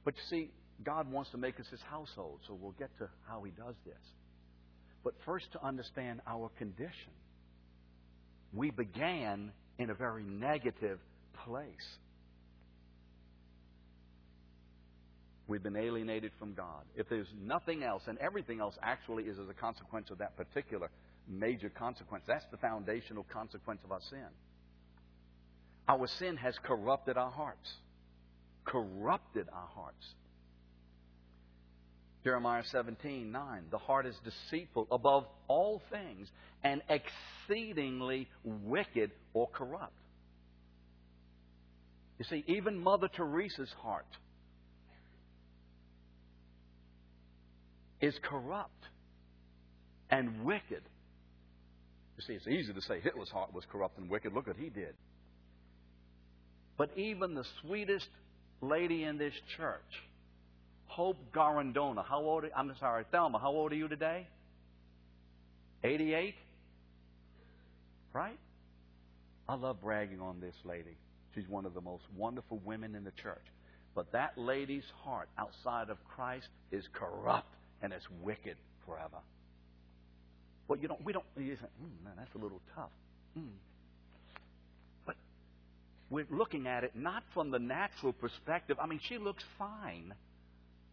[0.04, 0.50] But you see,
[0.84, 3.94] God wants to make us his household, so we'll get to how he does this.
[5.02, 7.12] But first, to understand our condition,
[8.52, 10.98] we began in a very negative
[11.44, 11.66] place.
[15.50, 16.84] We've been alienated from God.
[16.94, 20.90] If there's nothing else, and everything else actually is as a consequence of that particular
[21.26, 24.28] major consequence, that's the foundational consequence of our sin.
[25.88, 27.68] Our sin has corrupted our hearts.
[28.64, 30.06] Corrupted our hearts.
[32.22, 33.64] Jeremiah 17, 9.
[33.72, 36.28] The heart is deceitful above all things
[36.62, 39.98] and exceedingly wicked or corrupt.
[42.20, 44.06] You see, even Mother Teresa's heart
[48.00, 48.84] is corrupt
[50.10, 50.82] and wicked.
[52.16, 54.32] You see, it's easy to say Hitler's heart was corrupt and wicked.
[54.32, 54.94] Look what he did.
[56.76, 58.08] But even the sweetest
[58.60, 59.80] lady in this church,
[60.86, 62.44] Hope Garandona, how old?
[62.44, 63.38] Are, I'm sorry, Thelma.
[63.38, 64.26] How old are you today?
[65.84, 66.34] 88.
[68.12, 68.38] Right?
[69.48, 70.96] I love bragging on this lady.
[71.34, 73.44] She's one of the most wonderful women in the church.
[73.94, 79.18] But that lady's heart outside of Christ is corrupt and it's wicked forever.
[80.68, 81.04] Well, you don't.
[81.04, 81.24] We don't.
[81.36, 82.90] You say, mm, man, that's a little tough.
[83.36, 83.48] Mm.
[85.04, 85.16] But
[86.10, 88.76] we're looking at it not from the natural perspective.
[88.80, 90.14] I mean, she looks fine.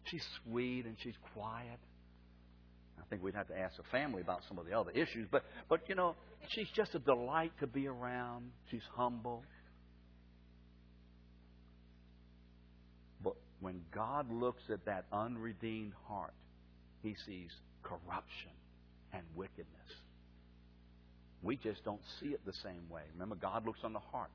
[0.05, 1.79] She's sweet and she's quiet.
[2.99, 5.27] I think we'd have to ask the family about some of the other issues.
[5.31, 6.15] But, but you know,
[6.49, 8.51] she's just a delight to be around.
[8.71, 9.43] She's humble.
[13.23, 16.33] But when God looks at that unredeemed heart,
[17.03, 17.51] he sees
[17.83, 18.51] corruption
[19.13, 19.67] and wickedness.
[21.41, 23.03] We just don't see it the same way.
[23.13, 24.31] Remember, God looks on the heart,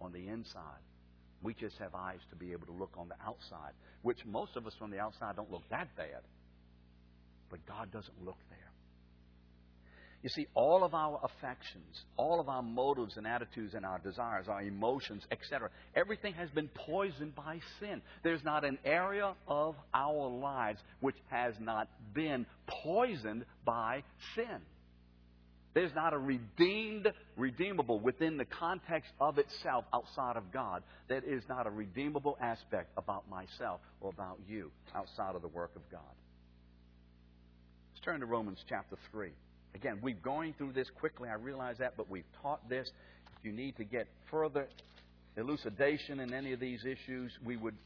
[0.00, 0.82] on the inside.
[1.42, 4.66] We just have eyes to be able to look on the outside, which most of
[4.66, 6.22] us from the outside don't look that bad.
[7.48, 8.59] But God doesn't look there.
[10.22, 14.48] You see, all of our affections, all of our motives and attitudes and our desires,
[14.48, 18.02] our emotions, etc., everything has been poisoned by sin.
[18.22, 24.02] There's not an area of our lives which has not been poisoned by
[24.34, 24.60] sin.
[25.72, 30.82] There's not a redeemed, redeemable within the context of itself outside of God.
[31.08, 35.70] That is not a redeemable aspect about myself or about you outside of the work
[35.76, 36.00] of God.
[37.94, 39.30] Let's turn to Romans chapter 3.
[39.74, 42.90] Again, we're going through this quickly, I realize that, but we've taught this.
[43.38, 44.66] If you need to get further
[45.36, 47.76] elucidation in any of these issues, we would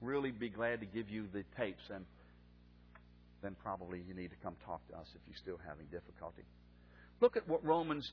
[0.00, 2.04] really be glad to give you the tapes, and
[3.42, 6.42] then probably you need to come talk to us if you're still having difficulty.
[7.20, 8.10] Look at what Romans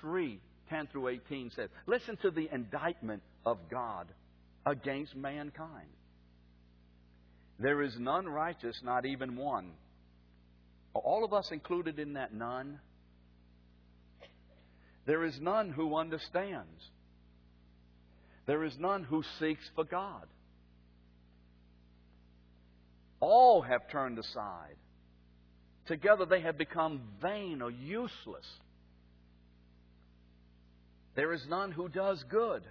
[0.00, 1.68] 3 10 through 18 says.
[1.86, 4.06] Listen to the indictment of God
[4.66, 5.88] against mankind.
[7.58, 9.70] There is none righteous, not even one.
[10.94, 12.78] All of us included in that none?
[15.06, 16.90] There is none who understands.
[18.46, 20.26] There is none who seeks for God.
[23.20, 24.76] All have turned aside.
[25.86, 28.46] Together they have become vain or useless.
[31.14, 32.62] There is none who does good.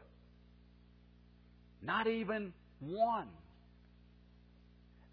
[1.81, 3.29] Not even one.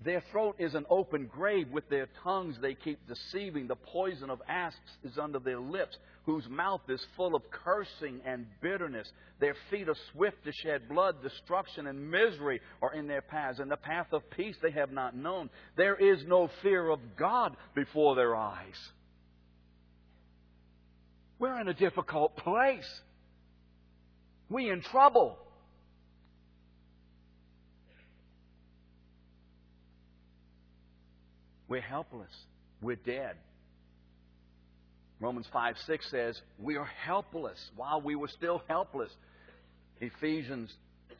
[0.03, 1.69] Their throat is an open grave.
[1.71, 3.67] With their tongues they keep deceiving.
[3.67, 8.47] The poison of asps is under their lips, whose mouth is full of cursing and
[8.63, 9.11] bitterness.
[9.41, 11.23] Their feet are swift to shed blood.
[11.23, 15.15] Destruction and misery are in their paths, and the path of peace they have not
[15.15, 15.51] known.
[15.77, 18.79] There is no fear of God before their eyes.
[21.39, 22.89] We're in a difficult place.
[24.49, 25.39] We in trouble.
[31.71, 32.33] We're helpless.
[32.83, 33.37] We're dead.
[35.21, 39.11] Romans 5 6 says, We are helpless while we were still helpless.
[40.01, 40.75] Ephesians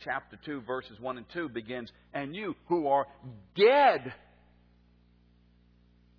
[0.05, 3.07] chapter 2, verses 1 and 2 begins, And you who are
[3.55, 4.13] dead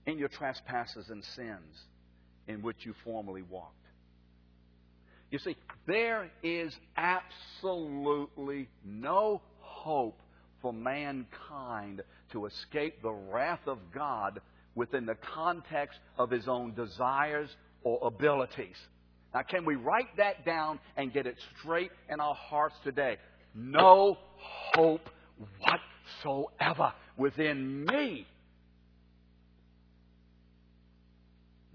[0.06, 1.84] in your trespasses and sins
[2.48, 3.76] in which you formerly walked.
[5.30, 10.22] You see, there is absolutely no hope
[10.62, 14.41] for mankind to escape the wrath of God
[14.76, 17.50] within the context of his own desires
[17.84, 18.76] or abilities.
[19.34, 23.17] Now, can we write that down and get it straight in our hearts today?
[23.56, 24.17] No
[24.74, 25.10] hope
[25.60, 28.28] whatsoever within me.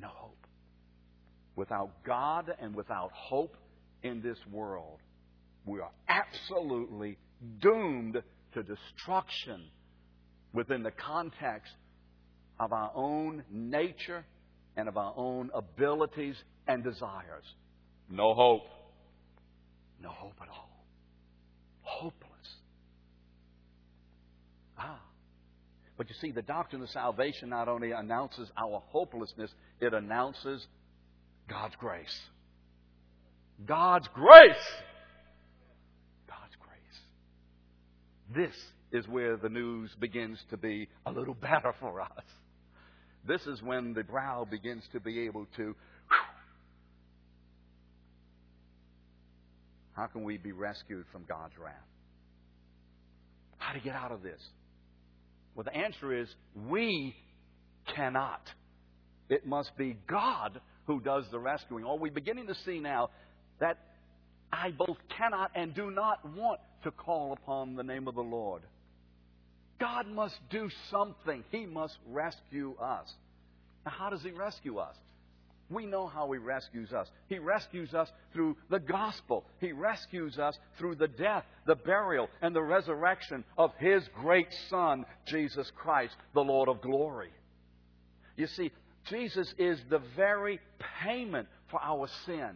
[0.00, 0.46] No hope.
[1.54, 3.56] Without God and without hope
[4.02, 4.98] in this world,
[5.64, 7.16] we are absolutely
[7.60, 8.22] doomed
[8.56, 9.60] to destruction
[10.54, 11.72] within the context
[12.58, 14.24] of our own nature
[14.78, 16.36] and of our own abilities
[16.66, 17.44] and desires.
[18.08, 18.62] No hope.
[20.02, 20.70] No hope at all.
[21.82, 22.30] Hopeless.
[24.78, 25.00] Ah.
[25.98, 29.50] But you see, the doctrine of salvation not only announces our hopelessness,
[29.80, 30.66] it announces
[31.46, 32.20] God's grace.
[33.66, 34.54] God's grace!
[38.34, 38.54] This
[38.92, 42.24] is where the news begins to be a little better for us.
[43.26, 45.74] This is when the brow begins to be able to.
[49.94, 51.74] How can we be rescued from God's wrath?
[53.56, 54.40] How to get out of this?
[55.54, 56.28] Well, the answer is
[56.68, 57.16] we
[57.94, 58.42] cannot.
[59.28, 61.84] It must be God who does the rescuing.
[61.84, 63.10] Are we beginning to see now
[63.58, 63.78] that
[64.62, 68.62] I both cannot and do not want to call upon the name of the Lord?
[69.78, 71.44] God must do something.
[71.50, 73.12] He must rescue us.
[73.84, 74.96] Now, how does He rescue us?
[75.68, 77.08] We know how He rescues us.
[77.28, 79.44] He rescues us through the gospel.
[79.60, 85.04] He rescues us through the death, the burial, and the resurrection of His great Son,
[85.26, 87.30] Jesus Christ, the Lord of glory.
[88.36, 88.70] You see,
[89.10, 90.60] Jesus is the very
[91.02, 92.52] payment for our sin.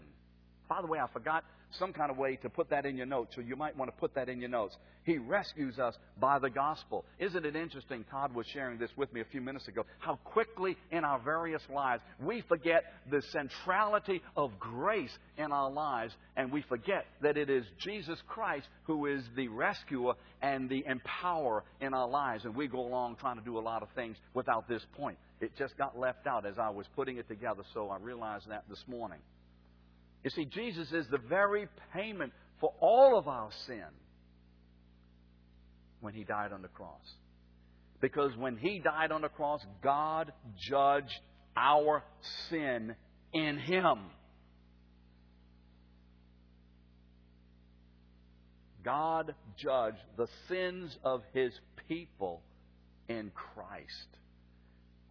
[0.69, 1.45] By the way, I forgot
[1.79, 3.97] some kind of way to put that in your notes, so you might want to
[3.97, 4.77] put that in your notes.
[5.05, 7.05] He rescues us by the gospel.
[7.19, 8.05] Isn't it interesting?
[8.11, 9.85] Todd was sharing this with me a few minutes ago.
[9.99, 16.13] How quickly in our various lives we forget the centrality of grace in our lives,
[16.37, 21.65] and we forget that it is Jesus Christ who is the rescuer and the empower
[21.81, 22.45] in our lives.
[22.45, 25.19] And we go along trying to do a lot of things without this point.
[25.41, 28.65] It just got left out as I was putting it together, so I realized that
[28.69, 29.21] this morning.
[30.23, 33.85] You see, Jesus is the very payment for all of our sin
[36.01, 37.15] when He died on the cross.
[38.01, 41.21] Because when He died on the cross, God judged
[41.57, 42.03] our
[42.49, 42.95] sin
[43.33, 43.99] in Him.
[48.85, 51.53] God judged the sins of His
[51.89, 52.43] people
[53.09, 54.09] in Christ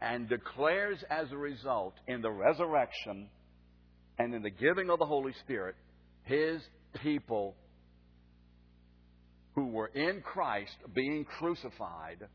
[0.01, 3.28] and declares as a result in the resurrection
[4.20, 5.76] and in the giving of the Holy Spirit,
[6.24, 6.62] his
[7.02, 7.56] people
[9.56, 12.28] who were in Christ being crucified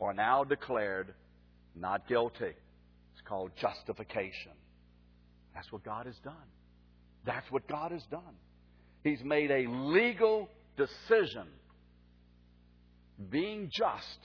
[0.00, 1.14] are now declared
[1.74, 2.46] not guilty.
[3.12, 4.52] It's called justification.
[5.54, 6.34] That's what God has done.
[7.24, 8.36] That's what God has done.
[9.04, 11.46] He's made a legal decision.
[13.30, 14.18] Being just,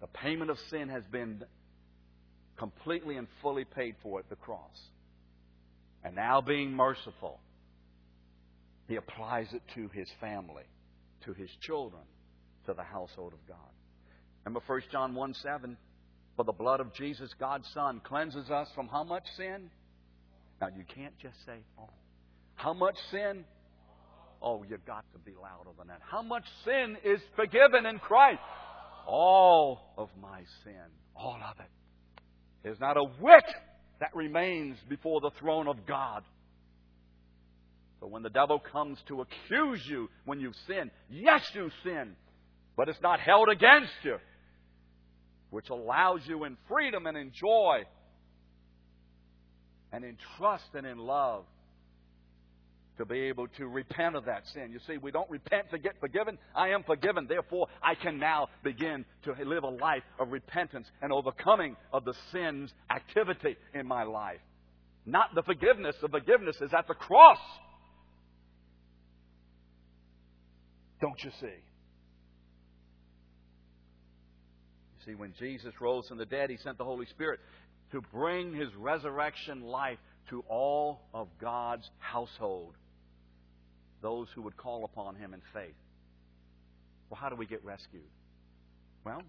[0.00, 1.42] the payment of sin has been
[2.58, 4.76] completely and fully paid for at the cross.
[6.04, 7.40] And now, being merciful,
[8.86, 10.64] he applies it to his family,
[11.24, 12.02] to his children,
[12.66, 13.56] to the household of God.
[14.44, 15.76] Remember 1 John 1 7?
[16.36, 19.70] For the blood of Jesus, God's Son, cleanses us from how much sin?
[20.60, 21.88] Now, you can't just say, oh.
[22.56, 23.44] How much sin?
[24.42, 26.00] Oh, you've got to be louder than that.
[26.08, 28.40] How much sin is forgiven in Christ?
[29.06, 30.74] All of my sin.
[31.16, 31.70] All of it.
[32.62, 33.44] There's not a whit
[34.00, 36.22] that remains before the throne of God.
[38.00, 42.16] So when the devil comes to accuse you when you've sinned, yes, you sin,
[42.76, 44.16] but it's not held against you,
[45.50, 47.84] which allows you in freedom and in joy
[49.92, 51.44] and in trust and in love
[52.98, 54.70] to be able to repent of that sin.
[54.72, 56.38] You see, we don't repent to get forgiven.
[56.54, 57.26] I am forgiven.
[57.28, 62.14] Therefore, I can now begin to live a life of repentance and overcoming of the
[62.32, 64.40] sin's activity in my life.
[65.06, 65.96] Not the forgiveness.
[66.00, 67.38] The forgiveness is at the cross.
[71.00, 71.46] Don't you see?
[74.96, 77.40] You see, when Jesus rose from the dead, He sent the Holy Spirit
[77.92, 79.98] to bring His resurrection life
[80.30, 82.74] to all of God's household
[84.04, 85.74] those who would call upon him in faith.
[87.08, 88.02] Well, how do we get rescued?
[89.04, 89.22] Well,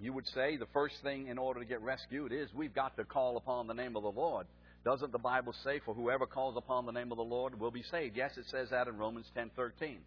[0.00, 3.04] you would say the first thing in order to get rescued is we've got to
[3.04, 4.46] call upon the name of the Lord.
[4.86, 7.84] Doesn't the Bible say, for whoever calls upon the name of the Lord will be
[7.90, 8.16] saved?
[8.16, 9.98] Yes, it says that in Romans 10:13.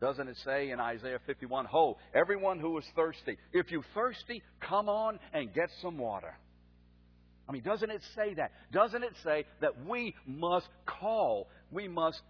[0.00, 4.88] Doesn't it say in Isaiah 51, Ho, everyone who is thirsty, if you're thirsty, come
[4.88, 6.34] on and get some water.
[7.48, 8.52] I mean, doesn't it say that?
[8.72, 12.22] Doesn't it say that we must call, we must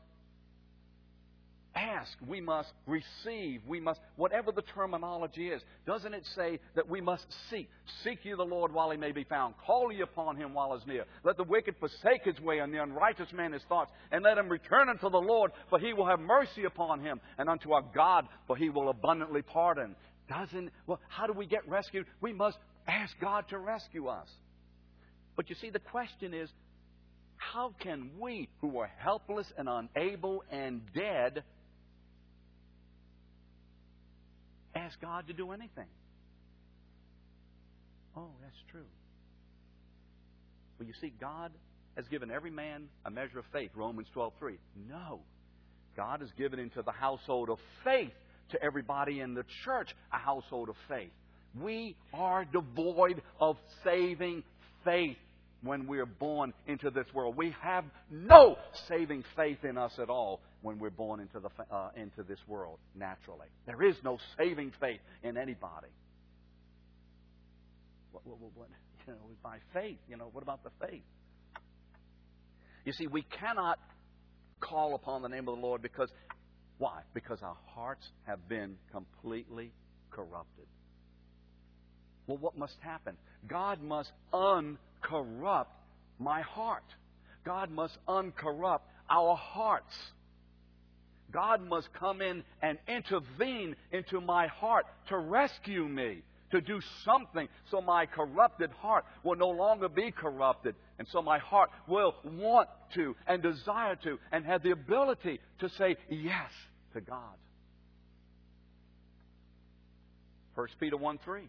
[1.77, 7.01] ask, we must receive, we must, whatever the terminology is, doesn't it say that we
[7.01, 7.69] must seek?
[8.05, 9.55] Seek ye the Lord while he may be found.
[9.67, 11.05] Call ye upon him while he's near.
[11.25, 14.49] Let the wicked forsake his way and the unrighteous man his thoughts, and let him
[14.49, 18.27] return unto the Lord, for he will have mercy upon him, and unto our God,
[18.47, 19.97] for he will abundantly pardon.
[20.29, 22.07] Doesn't, well, how do we get rescued?
[22.21, 24.29] We must ask God to rescue us.
[25.37, 26.49] But you see, the question is
[27.53, 31.43] how can we, who are helpless and unable and dead,
[34.75, 35.89] ask God to do anything?
[38.17, 38.87] Oh, that's true.
[40.79, 41.53] Well, you see, God
[41.97, 44.59] has given every man a measure of faith, Romans 12:3.
[44.89, 45.21] No.
[45.97, 48.13] God has given into the household of faith
[48.51, 51.13] to everybody in the church a household of faith.
[51.61, 54.43] We are devoid of saving
[54.85, 55.17] faith
[55.65, 57.37] when we're born into this world.
[57.37, 58.57] We have no
[58.89, 62.79] saving faith in us at all when we're born into, the, uh, into this world
[62.95, 63.49] naturally.
[63.67, 65.89] There is no saving faith in anybody.
[68.13, 68.69] What, what, what,
[69.07, 69.99] You know, by faith.
[70.09, 71.03] You know, what about the faith?
[72.85, 73.79] You see, we cannot
[74.61, 76.09] call upon the name of the Lord because,
[76.79, 77.03] why?
[77.13, 79.73] Because our hearts have been completely
[80.11, 80.67] corrupted.
[82.27, 83.17] Well, what must happen?
[83.47, 85.73] God must uncorrupt
[86.19, 86.85] my heart.
[87.45, 89.95] God must uncorrupt our hearts.
[91.31, 96.23] God must come in and intervene into my heart to rescue me,
[96.53, 100.75] to do something so my corrupted heart will no longer be corrupted.
[100.99, 105.69] And so my heart will want to and desire to and have the ability to
[105.71, 106.51] say yes
[106.95, 107.35] to God.
[110.55, 111.43] 1 Peter 1 3.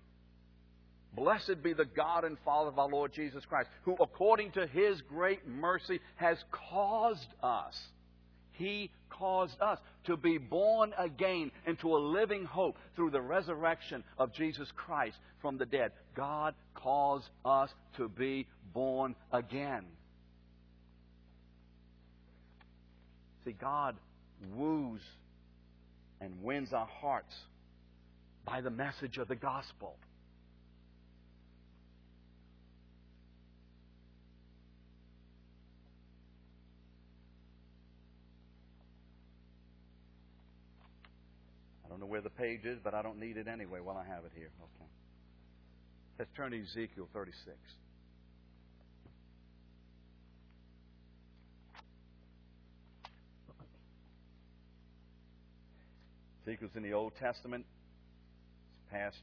[1.16, 5.01] Blessed be the God and Father of our Lord Jesus Christ, who according to his
[5.01, 7.80] great mercy has caused us.
[8.51, 14.34] He caused us to be born again into a living hope through the resurrection of
[14.34, 15.91] Jesus Christ from the dead.
[16.16, 19.86] God caused us to be born again.
[23.45, 23.95] See, God
[24.55, 25.01] woos
[26.20, 27.34] and wins our hearts
[28.43, 29.95] by the message of the gospel.
[41.95, 44.25] Don't know where the page is, but I don't need it anyway while I have
[44.25, 44.49] it here.
[44.59, 44.89] Okay.
[46.19, 47.55] Let's turn to Ezekiel 36.
[56.45, 57.65] Ezekiel's in the Old Testament.
[58.73, 59.15] It's past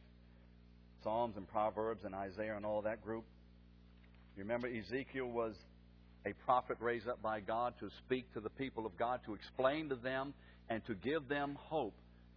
[1.04, 3.24] Psalms and Proverbs and Isaiah and all that group.
[4.34, 5.54] You remember Ezekiel was
[6.24, 9.90] a prophet raised up by God to speak to the people of God, to explain
[9.90, 10.32] to them
[10.70, 11.92] and to give them hope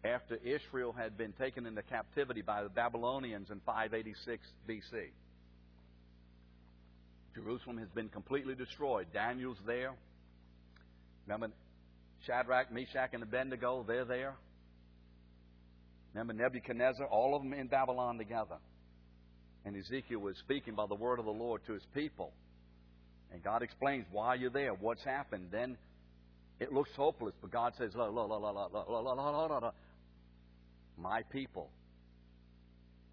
[0.05, 5.09] after Israel had been taken into captivity by the Babylonians in 586 BC.
[7.33, 9.07] Jerusalem has been completely destroyed.
[9.13, 9.93] Daniel's there.
[11.27, 11.53] Remember
[12.25, 13.83] Shadrach, Meshach, and Abednego?
[13.87, 14.35] They're there.
[16.13, 17.07] Remember Nebuchadnezzar?
[17.07, 18.57] All of them in Babylon together.
[19.65, 22.31] And Ezekiel was speaking by the word of the Lord to his people.
[23.33, 25.47] And God explains why you're there, what's happened.
[25.51, 25.75] Then
[26.59, 27.91] it looks hopeless, but God says.
[30.97, 31.69] My people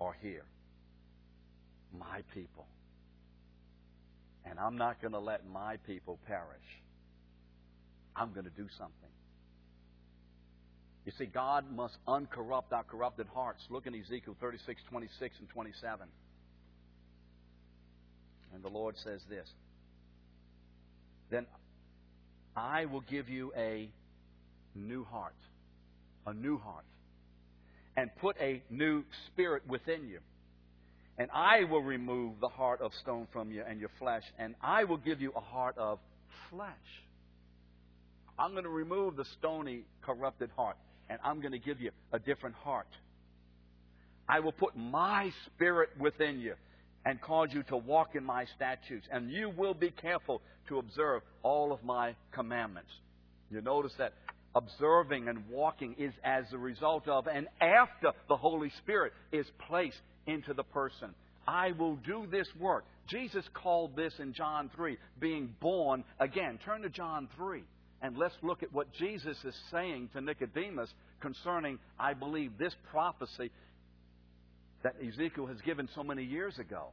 [0.00, 0.44] are here.
[1.98, 2.66] My people.
[4.44, 6.82] And I'm not going to let my people perish.
[8.16, 8.94] I'm going to do something.
[11.04, 13.62] You see, God must uncorrupt our corrupted hearts.
[13.70, 16.06] Look in Ezekiel 36, 26, and 27.
[18.54, 19.48] And the Lord says this
[21.30, 21.46] Then
[22.56, 23.88] I will give you a
[24.74, 25.34] new heart.
[26.26, 26.84] A new heart
[27.96, 30.20] and put a new spirit within you.
[31.18, 34.84] And I will remove the heart of stone from you and your flesh, and I
[34.84, 35.98] will give you a heart of
[36.50, 36.70] flesh.
[38.38, 40.76] I'm going to remove the stony, corrupted heart,
[41.10, 42.88] and I'm going to give you a different heart.
[44.28, 46.54] I will put my spirit within you
[47.04, 51.22] and cause you to walk in my statutes, and you will be careful to observe
[51.42, 52.90] all of my commandments.
[53.50, 54.14] You notice that
[54.54, 60.00] observing and walking is as a result of and after the Holy Spirit is placed
[60.26, 61.14] into the person.
[61.46, 62.84] I will do this work.
[63.08, 66.58] Jesus called this in John 3 being born again.
[66.64, 67.62] Turn to John 3
[68.02, 70.90] and let's look at what Jesus is saying to Nicodemus
[71.20, 73.50] concerning, I believe, this prophecy
[74.82, 76.88] that Ezekiel has given so many years ago.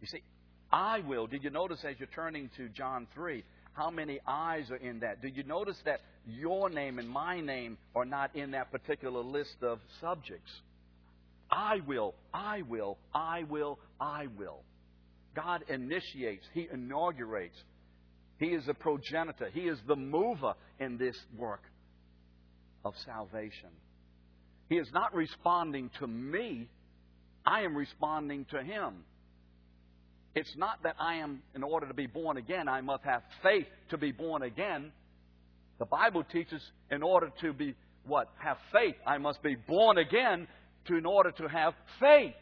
[0.00, 0.22] You see,
[0.72, 1.26] I will.
[1.26, 3.42] Did you notice as you're turning to John 3
[3.80, 5.22] how many eyes are in that.
[5.22, 9.56] Do you notice that your name and my name are not in that particular list
[9.62, 10.52] of subjects?
[11.50, 14.60] I will, I will, I will, I will.
[15.34, 17.56] God initiates, He inaugurates.
[18.38, 21.62] He is a progenitor, He is the mover in this work
[22.84, 23.70] of salvation.
[24.68, 26.68] He is not responding to me,
[27.46, 29.04] I am responding to Him.
[30.34, 33.66] It's not that I am, in order to be born again, I must have faith
[33.90, 34.92] to be born again.
[35.78, 37.74] The Bible teaches in order to be
[38.06, 38.28] what?
[38.38, 40.46] Have faith, I must be born again
[40.86, 42.34] to in order to have faith.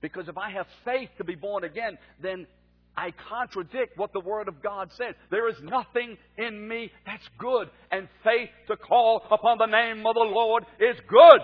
[0.00, 2.46] Because if I have faith to be born again, then
[2.96, 5.14] I contradict what the Word of God says.
[5.30, 10.14] There is nothing in me that's good, and faith to call upon the name of
[10.14, 11.40] the Lord is good.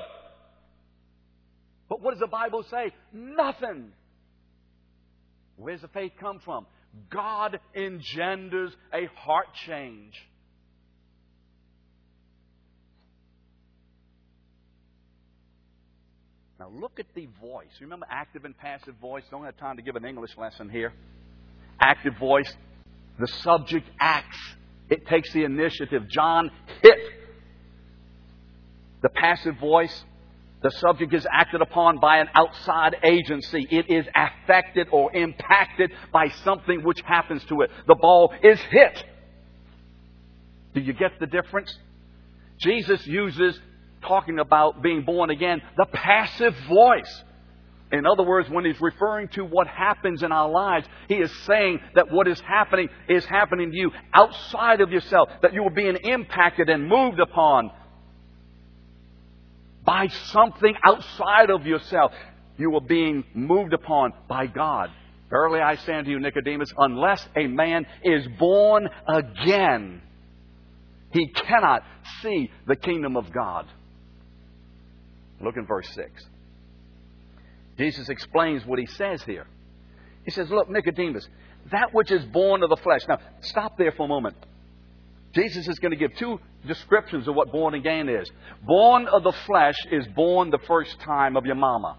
[1.89, 2.93] But what does the Bible say?
[3.13, 3.93] Nothing
[5.57, 6.67] Where's the faith come from?
[7.11, 10.15] God engenders a heart change.
[16.59, 17.71] Now look at the voice.
[17.81, 19.25] Remember active and passive voice?
[19.31, 20.93] Don't have time to give an English lesson here.
[21.81, 22.53] Active voice,
[23.19, 24.39] the subject acts.
[24.89, 26.09] It takes the initiative.
[26.09, 26.51] John
[26.83, 26.99] hit.
[29.03, 30.05] The passive voice,
[30.63, 33.67] the subject is acted upon by an outside agency.
[33.71, 37.71] It is affected or impacted by something which happens to it.
[37.87, 39.05] The ball is hit.
[40.75, 41.77] Do you get the difference?
[42.59, 43.59] Jesus uses,
[44.03, 47.23] talking about being born again, the passive voice.
[47.93, 51.79] In other words, when he's referring to what happens in our lives, he is saying
[51.95, 55.97] that what is happening is happening to you outside of yourself, that you are being
[55.97, 57.71] impacted and moved upon
[59.85, 62.13] by something outside of yourself.
[62.57, 64.91] You are being moved upon by God.
[65.31, 70.03] Verily I say unto you, Nicodemus, unless a man is born again,
[71.11, 71.83] he cannot
[72.21, 73.67] see the kingdom of God.
[75.41, 76.27] Look in verse 6.
[77.79, 79.47] Jesus explains what he says here.
[80.25, 81.27] He says, Look, Nicodemus,
[81.71, 83.01] that which is born of the flesh.
[83.09, 84.37] Now, stop there for a moment.
[85.35, 88.31] Jesus is going to give two descriptions of what born again is.
[88.67, 91.97] Born of the flesh is born the first time of your mama.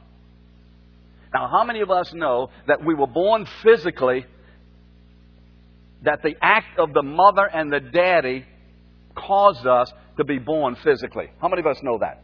[1.33, 4.25] Now, how many of us know that we were born physically,
[6.03, 8.45] that the act of the mother and the daddy
[9.15, 11.31] caused us to be born physically?
[11.41, 12.21] How many of us know that?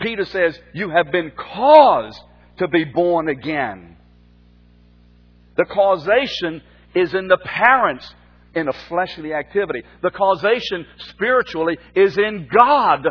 [0.00, 2.20] Peter says, You have been caused
[2.58, 3.96] to be born again.
[5.56, 6.62] The causation
[6.94, 8.14] is in the parents
[8.54, 9.82] in a fleshly activity.
[10.02, 13.06] The causation spiritually is in God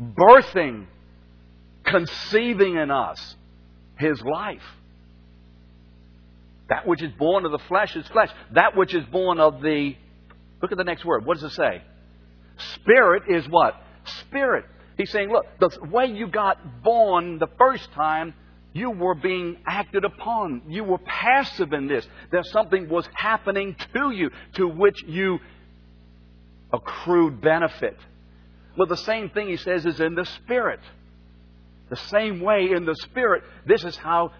[0.00, 0.86] birthing,
[1.84, 3.36] conceiving in us
[3.96, 4.62] His life.
[6.68, 8.30] That which is born of the flesh is flesh.
[8.52, 9.96] That which is born of the.
[10.62, 11.26] Look at the next word.
[11.26, 11.82] What does it say?
[12.76, 13.74] Spirit is what?
[14.20, 14.64] Spirit.
[14.96, 18.34] He's saying, look, the way you got born the first time
[18.72, 20.62] you were being acted upon.
[20.68, 22.06] You were passive in this.
[22.30, 25.38] That something was happening to you to which you
[26.72, 27.96] accrued benefit.
[28.76, 30.80] Well, the same thing he says is in the Spirit.
[31.88, 34.30] The same way in the Spirit, this is how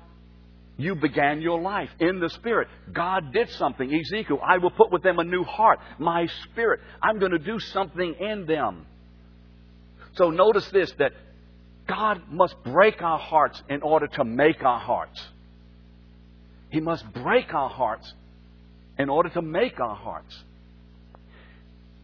[0.77, 2.69] you began your life in the Spirit.
[2.93, 3.93] God did something.
[3.93, 6.81] Ezekiel, I will put with them a new heart, my Spirit.
[7.03, 8.87] I'm going to do something in them.
[10.15, 11.13] So notice this that
[11.91, 15.21] God must break our hearts in order to make our hearts.
[16.71, 18.15] He must break our hearts
[18.97, 20.39] in order to make our hearts.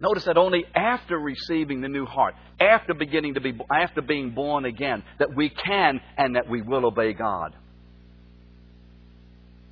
[0.00, 4.64] Notice that only after receiving the new heart, after beginning to be, after being born
[4.64, 7.54] again, that we can and that we will obey God.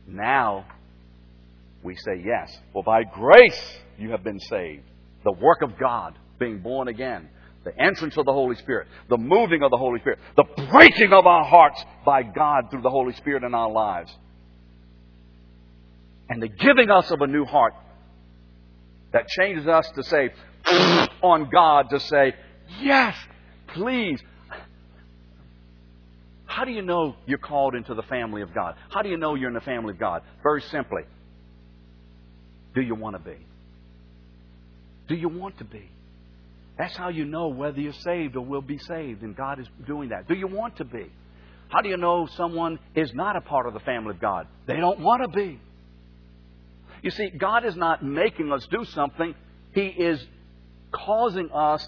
[0.07, 0.65] Now,
[1.83, 2.57] we say yes.
[2.73, 4.85] For by grace you have been saved.
[5.25, 7.31] The work of God, being born again
[7.65, 11.27] the entrance of the Holy Spirit, the moving of the Holy Spirit, the breaking of
[11.27, 14.13] our hearts by God through the Holy Spirit in our lives,
[16.29, 17.75] and the giving us of a new heart
[19.13, 20.31] that changes us to say,
[21.23, 22.35] on God, to say,
[22.81, 23.17] yes,
[23.69, 24.21] please.
[26.47, 28.77] How do you know you're called into the family of God?
[28.91, 30.23] How do you know you're in the family of God?
[30.43, 31.03] Very simply.
[32.75, 33.37] Do you want to be?
[35.09, 35.91] Do you want to be?
[36.77, 40.09] That's how you know whether you're saved or will be saved, and God is doing
[40.09, 40.27] that.
[40.27, 41.11] Do you want to be?
[41.69, 44.47] How do you know someone is not a part of the family of God?
[44.67, 45.61] They don't want to be.
[47.03, 49.35] You see, God is not making us do something,
[49.73, 50.25] He is
[50.91, 51.87] causing us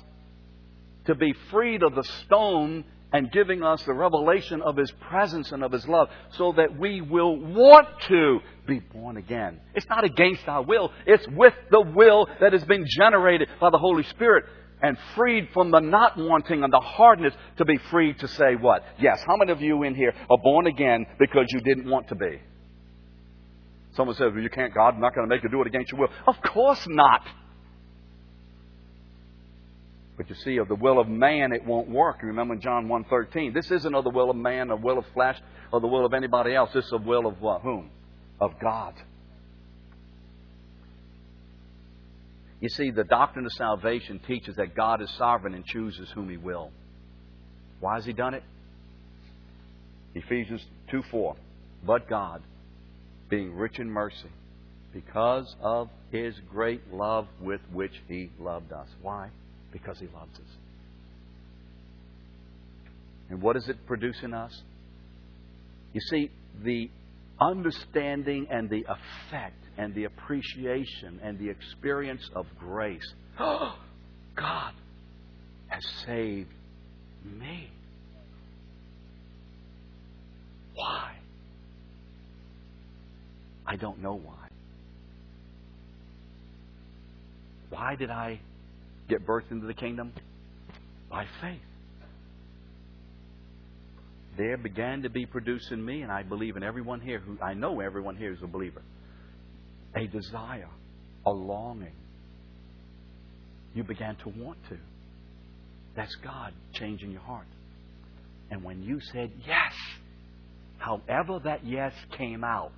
[1.06, 5.64] to be freed of the stone and giving us the revelation of His presence and
[5.64, 9.60] of His love so that we will want to be born again.
[9.74, 13.78] It's not against our will, it's with the will that has been generated by the
[13.78, 14.44] Holy Spirit
[14.86, 18.84] and freed from the not wanting and the hardness to be free to say what?
[19.00, 19.22] Yes.
[19.26, 22.40] How many of you in here are born again because you didn't want to be?
[23.94, 26.02] Someone says, well, you can't, God's not going to make you do it against your
[26.02, 26.10] will.
[26.26, 27.22] Of course not.
[30.16, 32.18] But you see, of the will of man, it won't work.
[32.22, 35.04] You remember in John 1.13, this isn't of the will of man, the will of
[35.14, 35.38] flesh,
[35.72, 36.70] or the will of anybody else.
[36.72, 37.62] This is the will of what?
[37.62, 37.90] Whom?
[38.40, 38.94] Of God.
[42.60, 46.36] You see, the doctrine of salvation teaches that God is sovereign and chooses whom He
[46.36, 46.70] will.
[47.80, 48.42] Why has He done it?
[50.14, 51.36] Ephesians 2 4.
[51.84, 52.42] But God,
[53.28, 54.30] being rich in mercy,
[54.94, 58.88] because of His great love with which He loved us.
[59.02, 59.28] Why?
[59.72, 60.56] Because He loves us.
[63.28, 64.62] And what does it produce in us?
[65.92, 66.30] You see,
[66.62, 66.90] the
[67.38, 73.14] understanding and the effect and the appreciation and the experience of grace.
[73.38, 73.76] Oh,
[74.36, 74.72] God
[75.68, 76.52] has saved
[77.24, 77.70] me.
[80.74, 81.16] Why?
[83.66, 84.46] I don't know why.
[87.70, 88.40] Why did I
[89.08, 90.12] get birthed into the kingdom?
[91.10, 91.60] By faith.
[94.36, 97.54] There began to be produced in me, and I believe in everyone here who I
[97.54, 98.82] know everyone here is a believer,
[99.96, 100.68] a desire,
[101.24, 101.94] a longing.
[103.74, 104.78] You began to want to.
[105.94, 107.46] That's God changing your heart.
[108.50, 109.72] And when you said yes,
[110.78, 112.72] however that yes came out,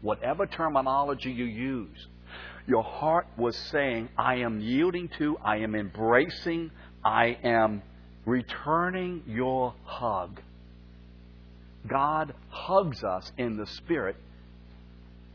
[0.00, 2.06] whatever terminology you use,
[2.66, 6.70] your heart was saying, I am yielding to, I am embracing,
[7.04, 7.82] I am
[8.24, 10.40] returning your hug.
[11.86, 14.16] God hugs us in the Spirit,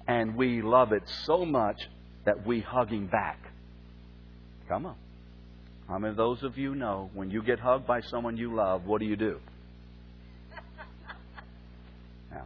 [0.08, 1.78] and we love it so much
[2.26, 3.39] that we hug Him back.
[4.68, 4.95] Come on.
[5.88, 8.86] How many of those of you know when you get hugged by someone you love,
[8.86, 9.39] what do you do?
[12.30, 12.43] Now,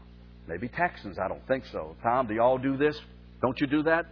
[0.47, 1.95] maybe Texans, I don't think so.
[2.03, 2.99] Tom, do y'all do this?
[3.41, 4.05] Don't you do that?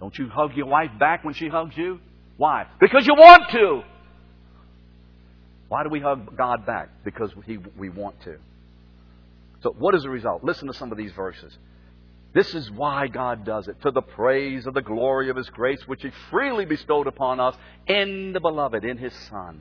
[0.00, 1.98] Don't you hug your wife back when she hugs you?
[2.36, 2.66] Why?
[2.80, 3.82] Because you want to.
[5.68, 6.90] Why do we hug God back?
[7.04, 8.36] Because he, we want to.
[9.62, 10.44] So, what is the result?
[10.44, 11.56] Listen to some of these verses.
[12.34, 15.86] This is why God does it, to the praise of the glory of His grace,
[15.86, 17.54] which He freely bestowed upon us
[17.86, 19.60] in the Beloved, in His Son,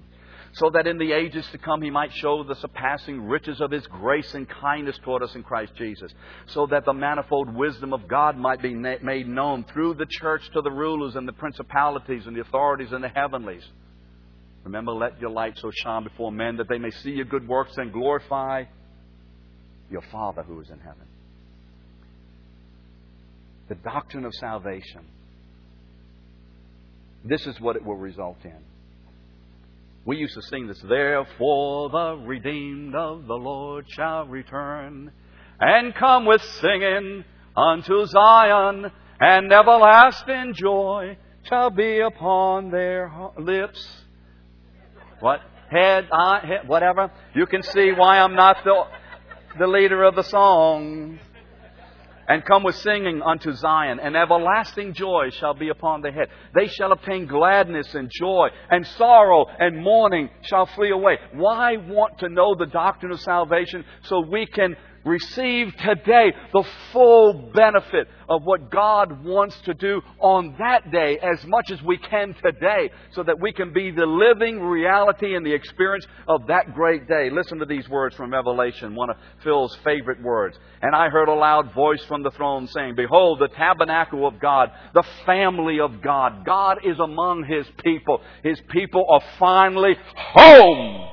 [0.53, 3.85] so that in the ages to come He might show the surpassing riches of His
[3.87, 6.13] grace and kindness toward us in Christ Jesus,
[6.47, 10.61] so that the manifold wisdom of God might be made known through the church to
[10.61, 13.63] the rulers and the principalities and the authorities in the heavenlies.
[14.63, 17.73] Remember, let your light so shine before men that they may see your good works
[17.75, 18.63] and glorify
[19.89, 21.10] your Father who is in heaven
[23.71, 24.99] the doctrine of salvation.
[27.23, 28.57] This is what it will result in.
[30.03, 35.13] We used to sing this, Therefore the redeemed of the Lord shall return
[35.61, 37.23] and come with singing
[37.55, 38.91] unto Zion,
[39.21, 43.87] and everlasting joy shall be upon their lips.
[45.21, 45.39] What?
[45.69, 47.09] Head, eye, head, whatever.
[47.33, 48.83] You can see why I'm not the,
[49.59, 51.19] the leader of the song
[52.27, 56.27] and come with singing unto Zion, and everlasting joy shall be upon their head.
[56.53, 61.17] They shall obtain gladness and joy, and sorrow and mourning shall flee away.
[61.33, 63.85] Why want to know the doctrine of salvation?
[64.03, 64.75] So we can
[65.05, 71.43] receive today the full benefit of what God wants to do on that day as
[71.45, 75.53] much as we can today so that we can be the living reality and the
[75.53, 77.29] experience of that great day.
[77.29, 80.57] Listen to these words from Revelation, one of Phil's favorite words.
[80.81, 84.71] And I heard a loud voice from the throne saying, Behold, the tabernacle of God,
[84.93, 86.45] the family of God.
[86.45, 88.21] God is among His people.
[88.43, 91.09] His people are finally home.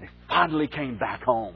[0.00, 1.54] They finally came back home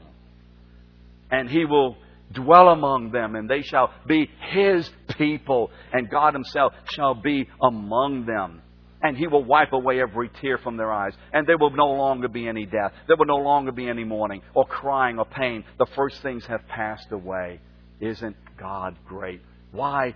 [1.33, 1.97] and he will
[2.31, 8.27] dwell among them, and they shall be his people, and God himself shall be among
[8.27, 8.61] them.
[9.01, 12.27] And he will wipe away every tear from their eyes, and there will no longer
[12.27, 12.93] be any death.
[13.07, 15.63] There will no longer be any mourning, or crying, or pain.
[15.79, 17.59] The first things have passed away.
[17.99, 19.41] Isn't God great?
[19.71, 20.13] Why?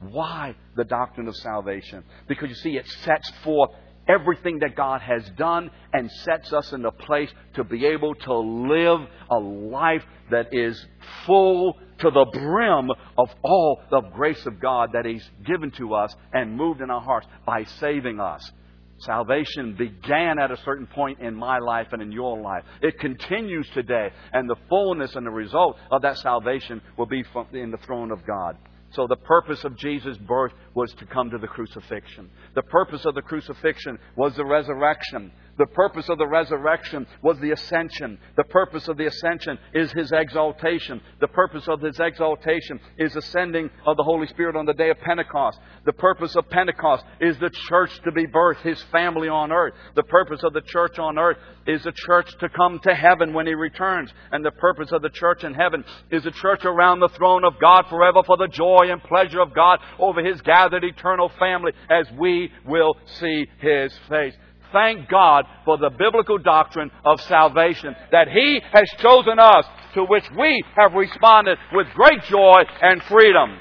[0.00, 2.04] Why the doctrine of salvation?
[2.26, 3.70] Because you see, it sets forth
[4.08, 8.34] everything that God has done and sets us in a place to be able to
[8.34, 9.00] live
[9.30, 10.84] a life that is
[11.26, 16.14] full to the brim of all the grace of God that He's given to us
[16.32, 18.50] and moved in our hearts by saving us.
[18.98, 22.64] Salvation began at a certain point in my life and in your life.
[22.80, 27.70] It continues today, and the fullness and the result of that salvation will be in
[27.70, 28.56] the throne of God.
[28.92, 32.30] So the purpose of Jesus' birth was to come to the crucifixion.
[32.54, 35.32] The purpose of the crucifixion was the resurrection.
[35.56, 38.18] The purpose of the resurrection was the ascension.
[38.36, 41.00] The purpose of the ascension is his exaltation.
[41.20, 44.98] The purpose of his exaltation is ascending of the Holy Spirit on the day of
[44.98, 45.60] Pentecost.
[45.84, 49.74] The purpose of Pentecost is the church to be birthed, his family on earth.
[49.94, 51.36] The purpose of the church on earth
[51.68, 54.10] is the church to come to heaven when he returns.
[54.32, 57.60] And the purpose of the church in heaven is the church around the throne of
[57.60, 62.06] God forever for the joy and pleasure of God over his gathered eternal family as
[62.18, 64.34] we will see his face
[64.74, 70.24] thank God for the biblical doctrine of salvation that He has chosen us, to which
[70.36, 73.56] we have responded with great joy and freedom.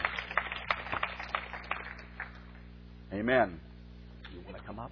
[3.13, 3.59] Amen.
[4.33, 4.91] You want to come up?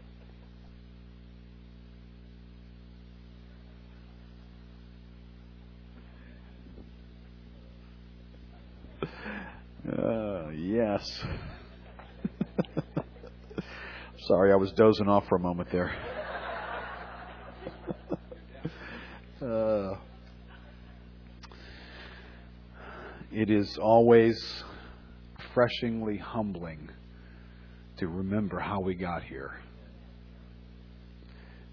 [9.92, 11.26] Uh, yes.
[14.28, 15.92] Sorry, I was dozing off for a moment there.
[19.42, 19.96] uh,
[23.32, 24.38] It is always
[25.40, 26.90] refreshingly humbling
[27.98, 29.62] to remember how we got here.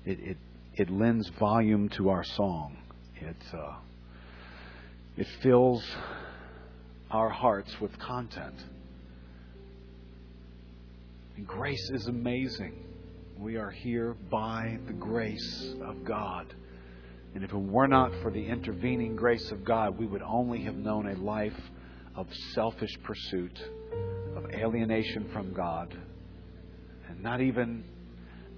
[0.04, 0.36] It, it,
[0.74, 2.76] it lends volume to our song.
[3.20, 3.74] It, uh,
[5.16, 5.84] it fills
[7.10, 8.54] our hearts with content.
[11.38, 12.84] And grace is amazing.
[13.38, 16.52] We are here by the grace of God.
[17.32, 20.74] And if it were not for the intervening grace of God, we would only have
[20.74, 21.54] known a life
[22.16, 23.56] of selfish pursuit,
[24.34, 25.96] of alienation from God,
[27.08, 27.84] and not even,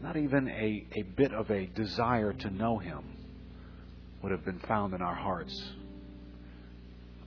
[0.03, 3.05] not even a, a bit of a desire to know Him
[4.23, 5.55] would have been found in our hearts.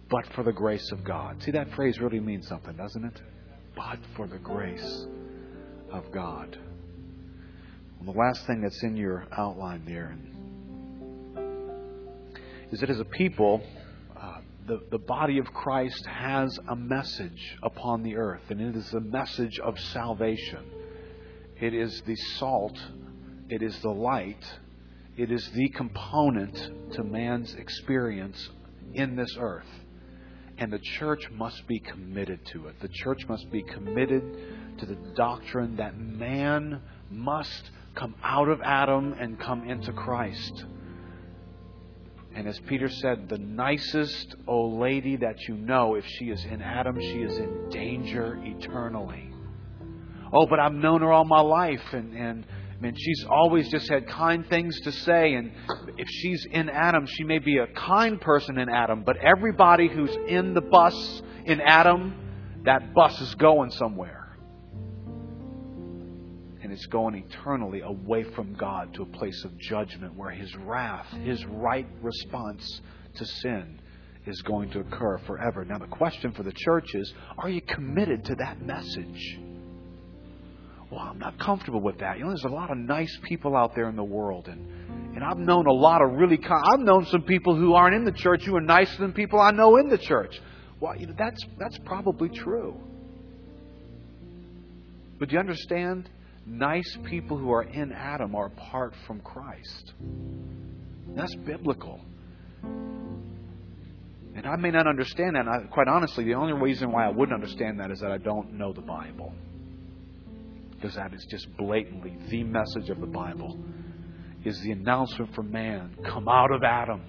[0.10, 1.44] But for the grace of God.
[1.44, 3.22] See, that phrase really means something, doesn't it?
[3.76, 5.06] But for the grace
[5.94, 6.58] of God.
[8.04, 10.18] the last thing that's in your outline there
[12.72, 13.62] is that as a people,
[14.20, 18.92] uh, the, the body of Christ has a message upon the earth, and it is
[18.94, 20.66] a message of salvation.
[21.62, 22.78] It is the salt,
[23.50, 24.44] it is the light,
[25.16, 28.50] it is the component to man's experience
[28.96, 29.70] in this earth.
[30.58, 32.80] And the church must be committed to it.
[32.80, 34.24] The church must be committed
[34.78, 40.66] to the doctrine that man must come out of Adam and come into Christ.
[42.36, 46.62] And as Peter said, the nicest old lady that you know, if she is in
[46.62, 49.30] Adam, she is in danger eternally.
[50.34, 52.46] Oh, but I've known her all my life, and, and
[52.84, 55.34] man, she's always just had kind things to say.
[55.36, 55.54] And
[55.98, 60.16] if she's in Adam, she may be a kind person in Adam, but everybody who's
[60.28, 64.38] in the bus in Adam, that bus is going somewhere
[66.62, 71.08] And it's going eternally away from God to a place of judgment where His wrath,
[71.24, 72.82] His right response
[73.16, 73.80] to sin,
[74.26, 75.66] is going to occur forever.
[75.66, 79.40] Now, the question for the church is are you committed to that message?
[80.94, 82.18] Well, I'm not comfortable with that.
[82.18, 84.68] You know, there's a lot of nice people out there in the world, and
[85.16, 86.40] and I've known a lot of really.
[86.44, 89.52] I've known some people who aren't in the church who are nicer than people I
[89.52, 90.40] know in the church.
[90.80, 92.76] Well, you know, that's that's probably true.
[95.20, 96.10] But do you understand?
[96.46, 99.94] nice people who are in Adam are apart from Christ.
[101.16, 102.02] That's biblical.
[104.36, 105.42] And I may not understand that.
[105.42, 108.18] And I, quite honestly, the only reason why I wouldn't understand that is that I
[108.18, 109.34] don't know the Bible.
[110.84, 113.58] Because that is just blatantly the message of the Bible
[114.44, 117.02] is the announcement for man come out of Adam.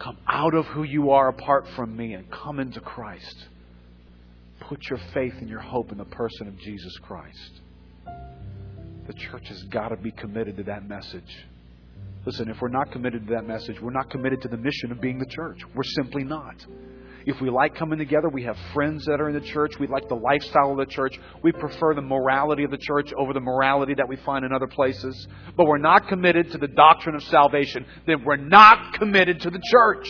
[0.00, 3.46] Come out of who you are apart from me and come into Christ.
[4.68, 7.60] Put your faith and your hope in the person of Jesus Christ.
[9.06, 11.46] The church has got to be committed to that message.
[12.26, 15.00] Listen, if we're not committed to that message, we're not committed to the mission of
[15.00, 15.60] being the church.
[15.72, 16.56] We're simply not.
[17.26, 20.08] If we like coming together, we have friends that are in the church, we like
[20.08, 23.94] the lifestyle of the church, we prefer the morality of the church over the morality
[23.94, 27.86] that we find in other places, but we're not committed to the doctrine of salvation,
[28.06, 30.06] then we're not committed to the church.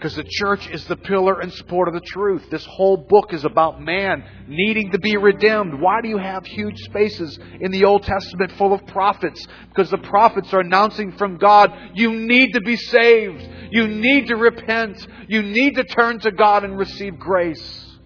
[0.00, 2.48] Because the church is the pillar and support of the truth.
[2.50, 5.78] This whole book is about man needing to be redeemed.
[5.78, 9.46] Why do you have huge spaces in the Old Testament full of prophets?
[9.68, 13.46] Because the prophets are announcing from God, you need to be saved.
[13.72, 15.06] You need to repent.
[15.28, 17.98] You need to turn to God and receive grace.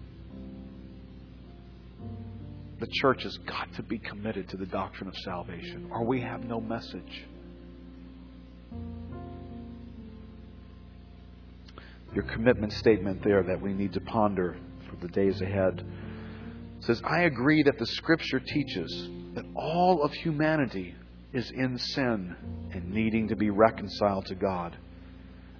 [2.81, 6.43] The church has got to be committed to the doctrine of salvation, or we have
[6.43, 7.23] no message.
[12.15, 14.55] Your commitment statement there that we need to ponder
[14.89, 15.85] for the days ahead.
[16.79, 20.95] It says, I agree that the Scripture teaches that all of humanity
[21.33, 22.35] is in sin
[22.73, 24.77] and needing to be reconciled to God,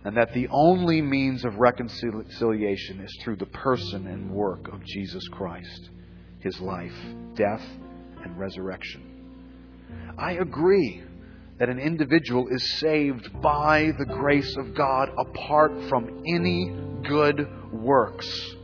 [0.05, 5.27] and that the only means of reconciliation is through the person and work of Jesus
[5.29, 5.89] Christ,
[6.39, 6.95] his life,
[7.35, 7.63] death,
[8.23, 9.11] and resurrection.
[10.17, 11.03] I agree
[11.57, 16.75] that an individual is saved by the grace of God apart from any
[17.07, 18.55] good works,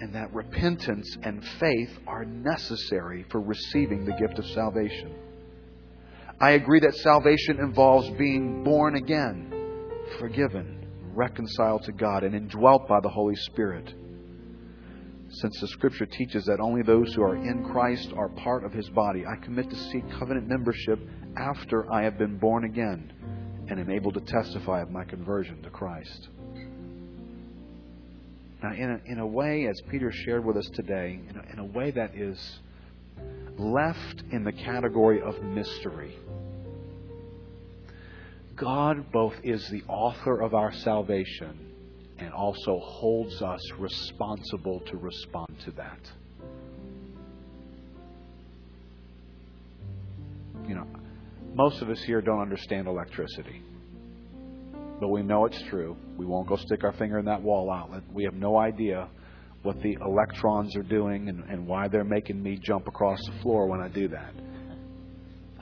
[0.00, 5.14] and that repentance and faith are necessary for receiving the gift of salvation.
[6.40, 9.52] I agree that salvation involves being born again,
[10.18, 13.94] forgiven, reconciled to God, and indwelt by the Holy Spirit
[15.32, 18.88] since the Scripture teaches that only those who are in Christ are part of His
[18.90, 20.98] body, I commit to seek covenant membership
[21.36, 23.12] after I have been born again
[23.68, 26.28] and am able to testify of my conversion to Christ.
[28.62, 31.58] Now, in a, in a way, as Peter shared with us today, in a, in
[31.60, 32.58] a way that is
[33.56, 36.16] left in the category of mystery,
[38.56, 41.69] God both is the author of our salvation
[42.20, 45.98] and also holds us responsible to respond to that.
[50.68, 50.86] You know,
[51.54, 53.62] most of us here don't understand electricity.
[55.00, 55.96] But we know it's true.
[56.16, 58.02] We won't go stick our finger in that wall outlet.
[58.12, 59.08] We have no idea
[59.62, 63.66] what the electrons are doing and, and why they're making me jump across the floor
[63.66, 64.32] when I do that.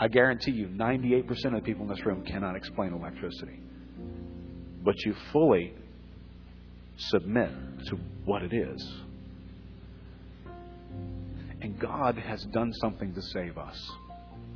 [0.00, 3.60] I guarantee you, 98% of the people in this room cannot explain electricity.
[4.84, 5.74] But you fully
[6.98, 7.50] submit
[7.86, 8.86] to what it is.
[11.60, 13.90] And God has done something to save us.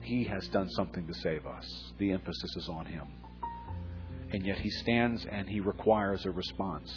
[0.03, 1.93] He has done something to save us.
[1.99, 3.07] The emphasis is on Him.
[4.33, 6.93] And yet He stands and He requires a response.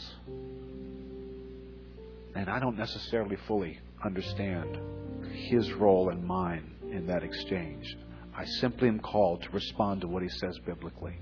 [2.36, 4.78] And I don't necessarily fully understand
[5.32, 7.98] His role and mine in that exchange.
[8.36, 11.18] I simply am called to respond to what He says biblically.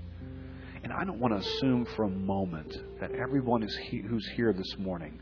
[0.84, 4.52] And I don't want to assume for a moment that everyone is he, who's here
[4.52, 5.18] this morning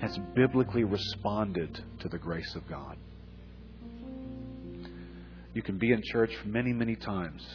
[0.00, 2.96] has biblically responded to the grace of God.
[5.52, 7.46] You can be in church many, many times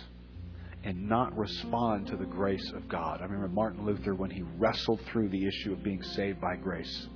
[0.84, 3.22] and not respond to the grace of God.
[3.22, 7.08] I remember Martin Luther when he wrestled through the issue of being saved by grace.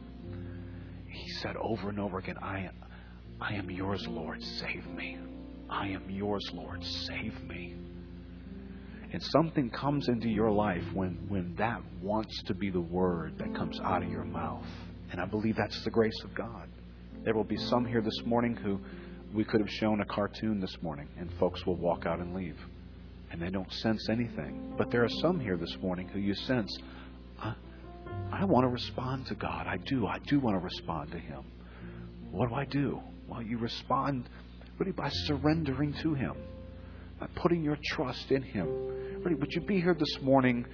[1.08, 2.70] He said over and over again, I,
[3.40, 5.20] I am yours, Lord, save me.
[5.70, 7.76] I am yours, Lord, save me.
[9.12, 13.56] And something comes into your life when, when that wants to be the word that
[13.56, 14.66] comes out of your mouth.
[15.12, 16.68] And I believe that's the grace of God.
[17.24, 18.80] There will be some here this morning who
[19.34, 22.58] we could have shown a cartoon this morning, and folks will walk out and leave.
[23.32, 24.74] And they don't sense anything.
[24.78, 26.78] But there are some here this morning who you sense,
[27.42, 27.54] I,
[28.32, 29.68] I want to respond to God.
[29.68, 30.08] I do.
[30.08, 31.44] I do want to respond to Him.
[32.32, 33.02] What do I do?
[33.28, 34.30] Well, you respond
[34.78, 36.36] really by surrendering to Him
[37.20, 38.68] by putting your trust in Him.
[39.24, 40.66] Would you be here this morning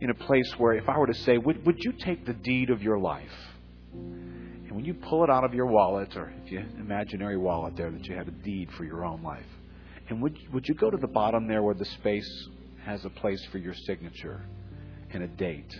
[0.00, 2.70] in a place where, if I were to say, would, would you take the deed
[2.70, 3.32] of your life?
[3.92, 7.90] And when you pull it out of your wallet, or if you imaginary wallet there
[7.90, 9.46] that you had a deed for your own life,
[10.08, 12.48] and would, would you go to the bottom there where the space
[12.84, 14.42] has a place for your signature
[15.10, 15.74] and a date?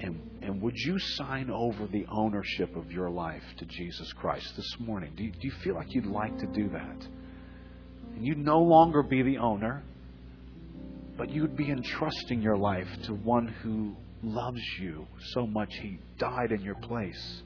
[0.00, 4.76] And, and would you sign over the ownership of your life to Jesus Christ this
[4.80, 5.12] morning?
[5.16, 7.06] Do you, do you feel like you'd like to do that?
[8.14, 9.82] And you'd no longer be the owner,
[11.16, 16.52] but you'd be entrusting your life to one who loves you so much he died
[16.52, 17.42] in your place.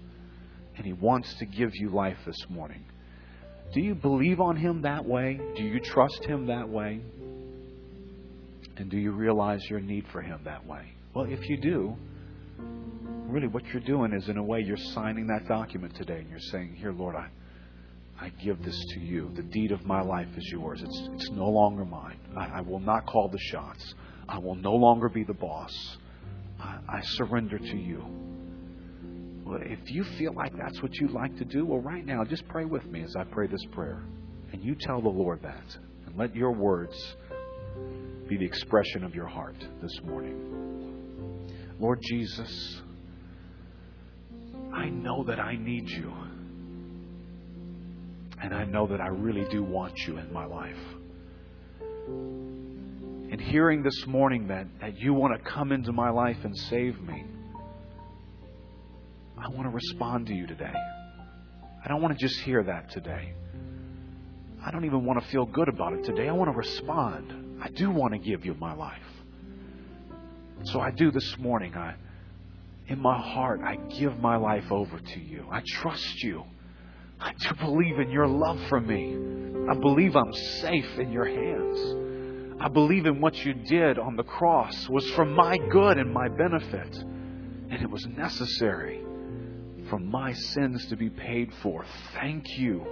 [0.76, 2.84] And he wants to give you life this morning.
[3.72, 5.40] Do you believe on him that way?
[5.56, 7.00] Do you trust him that way?
[8.76, 10.92] And do you realize your need for him that way?
[11.14, 11.96] Well, if you do,
[13.26, 16.38] really what you're doing is, in a way, you're signing that document today and you're
[16.38, 17.28] saying, Here, Lord, I.
[18.18, 19.30] I give this to you.
[19.34, 20.82] The deed of my life is yours.
[20.82, 22.18] It's, it's no longer mine.
[22.36, 23.94] I, I will not call the shots.
[24.28, 25.98] I will no longer be the boss.
[26.58, 28.04] I, I surrender to you.
[29.44, 32.48] Well, if you feel like that's what you'd like to do, well, right now, just
[32.48, 34.02] pray with me as I pray this prayer.
[34.52, 35.76] And you tell the Lord that.
[36.06, 36.96] And let your words
[38.28, 41.46] be the expression of your heart this morning.
[41.78, 42.80] Lord Jesus,
[44.72, 46.12] I know that I need you.
[48.42, 50.76] And I know that I really do want you in my life.
[52.08, 57.00] And hearing this morning that, that you want to come into my life and save
[57.00, 57.24] me,
[59.36, 60.72] I want to respond to you today.
[61.84, 63.32] I don't want to just hear that today.
[64.64, 66.28] I don't even want to feel good about it today.
[66.28, 67.60] I want to respond.
[67.62, 68.98] I do want to give you my life.
[70.64, 71.74] So I do this morning.
[71.74, 71.94] I,
[72.88, 75.46] in my heart, I give my life over to you.
[75.50, 76.44] I trust you.
[77.20, 79.16] I do believe in your love for me.
[79.70, 82.60] I believe I'm safe in your hands.
[82.60, 86.28] I believe in what you did on the cross was for my good and my
[86.28, 86.96] benefit.
[86.96, 89.04] And it was necessary
[89.90, 91.84] for my sins to be paid for.
[92.14, 92.84] Thank you.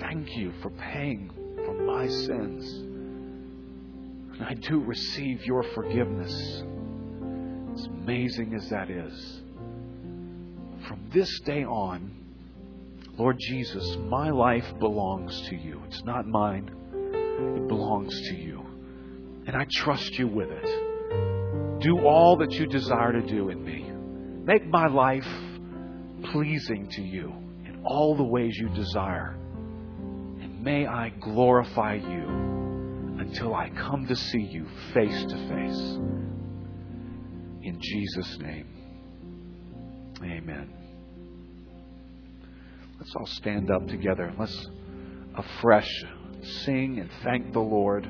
[0.00, 1.30] Thank you for paying
[1.64, 2.72] for my sins.
[4.34, 6.32] And I do receive your forgiveness.
[7.74, 9.42] As amazing as that is.
[10.88, 12.19] From this day on,
[13.20, 15.82] Lord Jesus, my life belongs to you.
[15.86, 16.70] It's not mine,
[17.54, 18.64] it belongs to you.
[19.46, 21.80] And I trust you with it.
[21.82, 23.92] Do all that you desire to do in me.
[24.46, 25.28] Make my life
[26.32, 27.30] pleasing to you
[27.66, 29.36] in all the ways you desire.
[29.98, 35.98] And may I glorify you until I come to see you face to face.
[37.64, 38.66] In Jesus' name,
[40.22, 40.79] amen.
[43.00, 44.30] Let's all stand up together.
[44.38, 44.68] Let's
[45.34, 45.90] afresh
[46.42, 48.06] sing and thank the Lord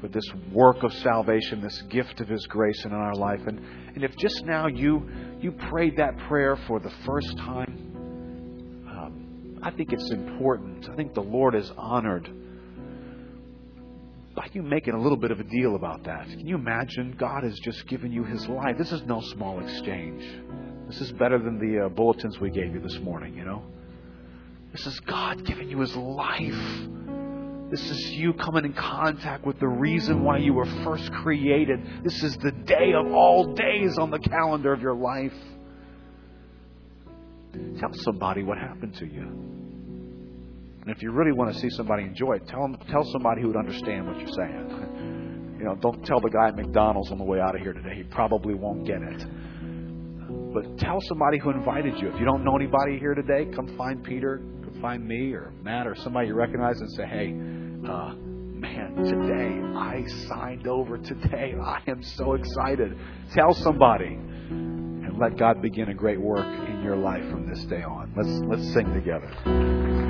[0.00, 3.46] for this work of salvation, this gift of His grace in our life.
[3.46, 3.60] And,
[3.94, 5.08] and if just now you,
[5.40, 10.88] you prayed that prayer for the first time, um, I think it's important.
[10.90, 12.28] I think the Lord is honored
[14.34, 16.26] by you making a little bit of a deal about that.
[16.26, 17.14] Can you imagine?
[17.16, 18.76] God has just given you His life.
[18.78, 20.24] This is no small exchange.
[20.88, 23.62] This is better than the uh, bulletins we gave you this morning, you know?
[24.72, 26.88] This is God giving you His life.
[27.70, 31.80] This is you coming in contact with the reason why you were first created.
[32.02, 35.34] This is the day of all days on the calendar of your life.
[37.78, 39.48] Tell somebody what happened to you.
[40.80, 43.48] And if you really want to see somebody enjoy it, tell, them, tell somebody who
[43.48, 45.14] would understand what you're saying.
[45.58, 47.96] You know, don't tell the guy at McDonald's on the way out of here today.
[47.96, 49.26] He probably won't get it.
[50.54, 52.08] But tell somebody who invited you.
[52.08, 54.40] If you don't know anybody here today, come find Peter,
[54.80, 57.28] find me or Matt or somebody you recognize and say, hey,
[57.88, 60.98] uh, man, today I signed over.
[60.98, 62.96] Today I am so excited.
[63.34, 67.82] Tell somebody and let God begin a great work in your life from this day
[67.82, 68.12] on.
[68.16, 70.07] Let's let's sing together.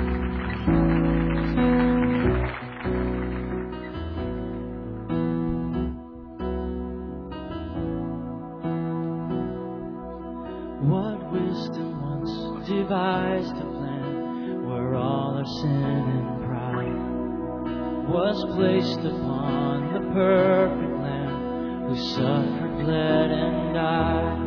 [18.29, 24.37] Was placed upon the perfect Lamb who suffered, bled, and died.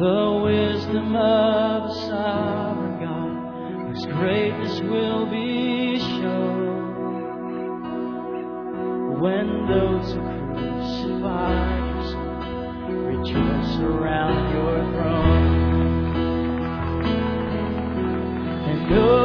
[0.00, 3.32] The wisdom of a sovereign God
[3.86, 6.80] whose greatness will be shown
[9.20, 10.20] when those who
[10.50, 11.70] crucify
[12.88, 15.46] you rejoice around your throne.
[18.68, 19.19] And oh,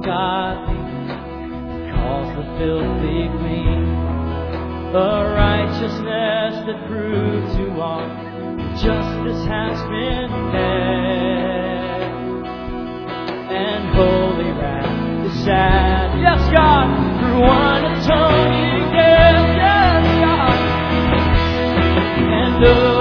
[0.00, 3.84] ungodly, calls the filthy clean,
[4.94, 8.08] a righteousness that proves to all
[8.80, 12.00] justice has been met,
[13.52, 16.18] and holy wrath is sad.
[16.18, 19.56] Yes, God, through one atoning death.
[19.56, 20.50] Yes, God
[22.60, 22.99] know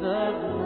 [0.00, 0.57] the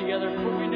[0.00, 0.69] together.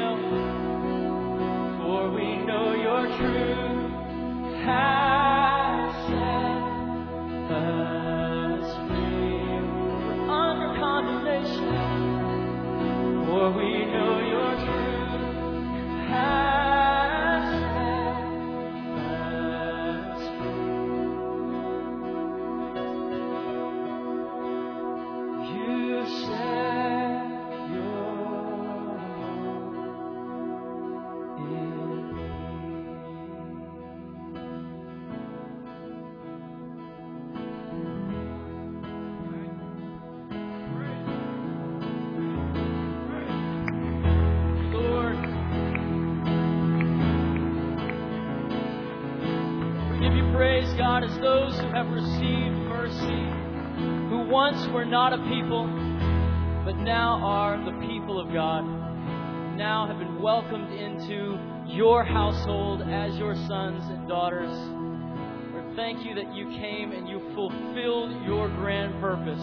[66.45, 69.39] You came and you fulfilled your grand purpose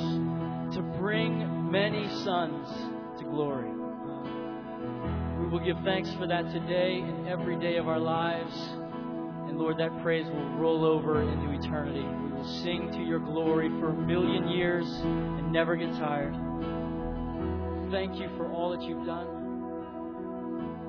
[0.74, 2.68] to bring many sons
[3.18, 3.70] to glory.
[5.40, 8.54] We will give thanks for that today and every day of our lives.
[9.48, 12.04] And Lord, that praise will roll over into eternity.
[12.04, 16.34] We will sing to your glory for a million years and never get tired.
[17.90, 19.38] Thank you for all that you've done.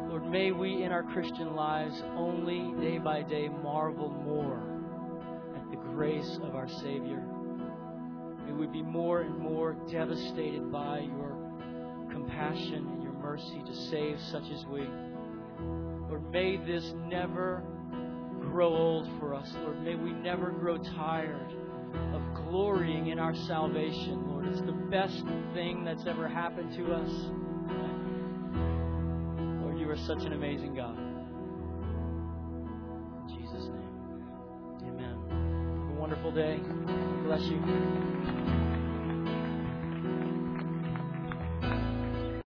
[0.09, 4.72] Lord, may we in our Christian lives only day by day marvel more
[5.93, 7.23] grace of our Savior.
[8.47, 11.37] May we be more and more devastated by your
[12.11, 14.81] compassion and your mercy to save such as we.
[16.09, 17.61] Lord, may this never
[18.41, 19.53] grow old for us.
[19.55, 21.53] Lord, may we never grow tired
[22.13, 24.27] of glorying in our salvation.
[24.27, 27.11] Lord, it's the best thing that's ever happened to us.
[29.61, 31.12] Lord, you are such an amazing God.
[36.03, 36.59] Wonderful day.
[37.23, 38.42] Bless you.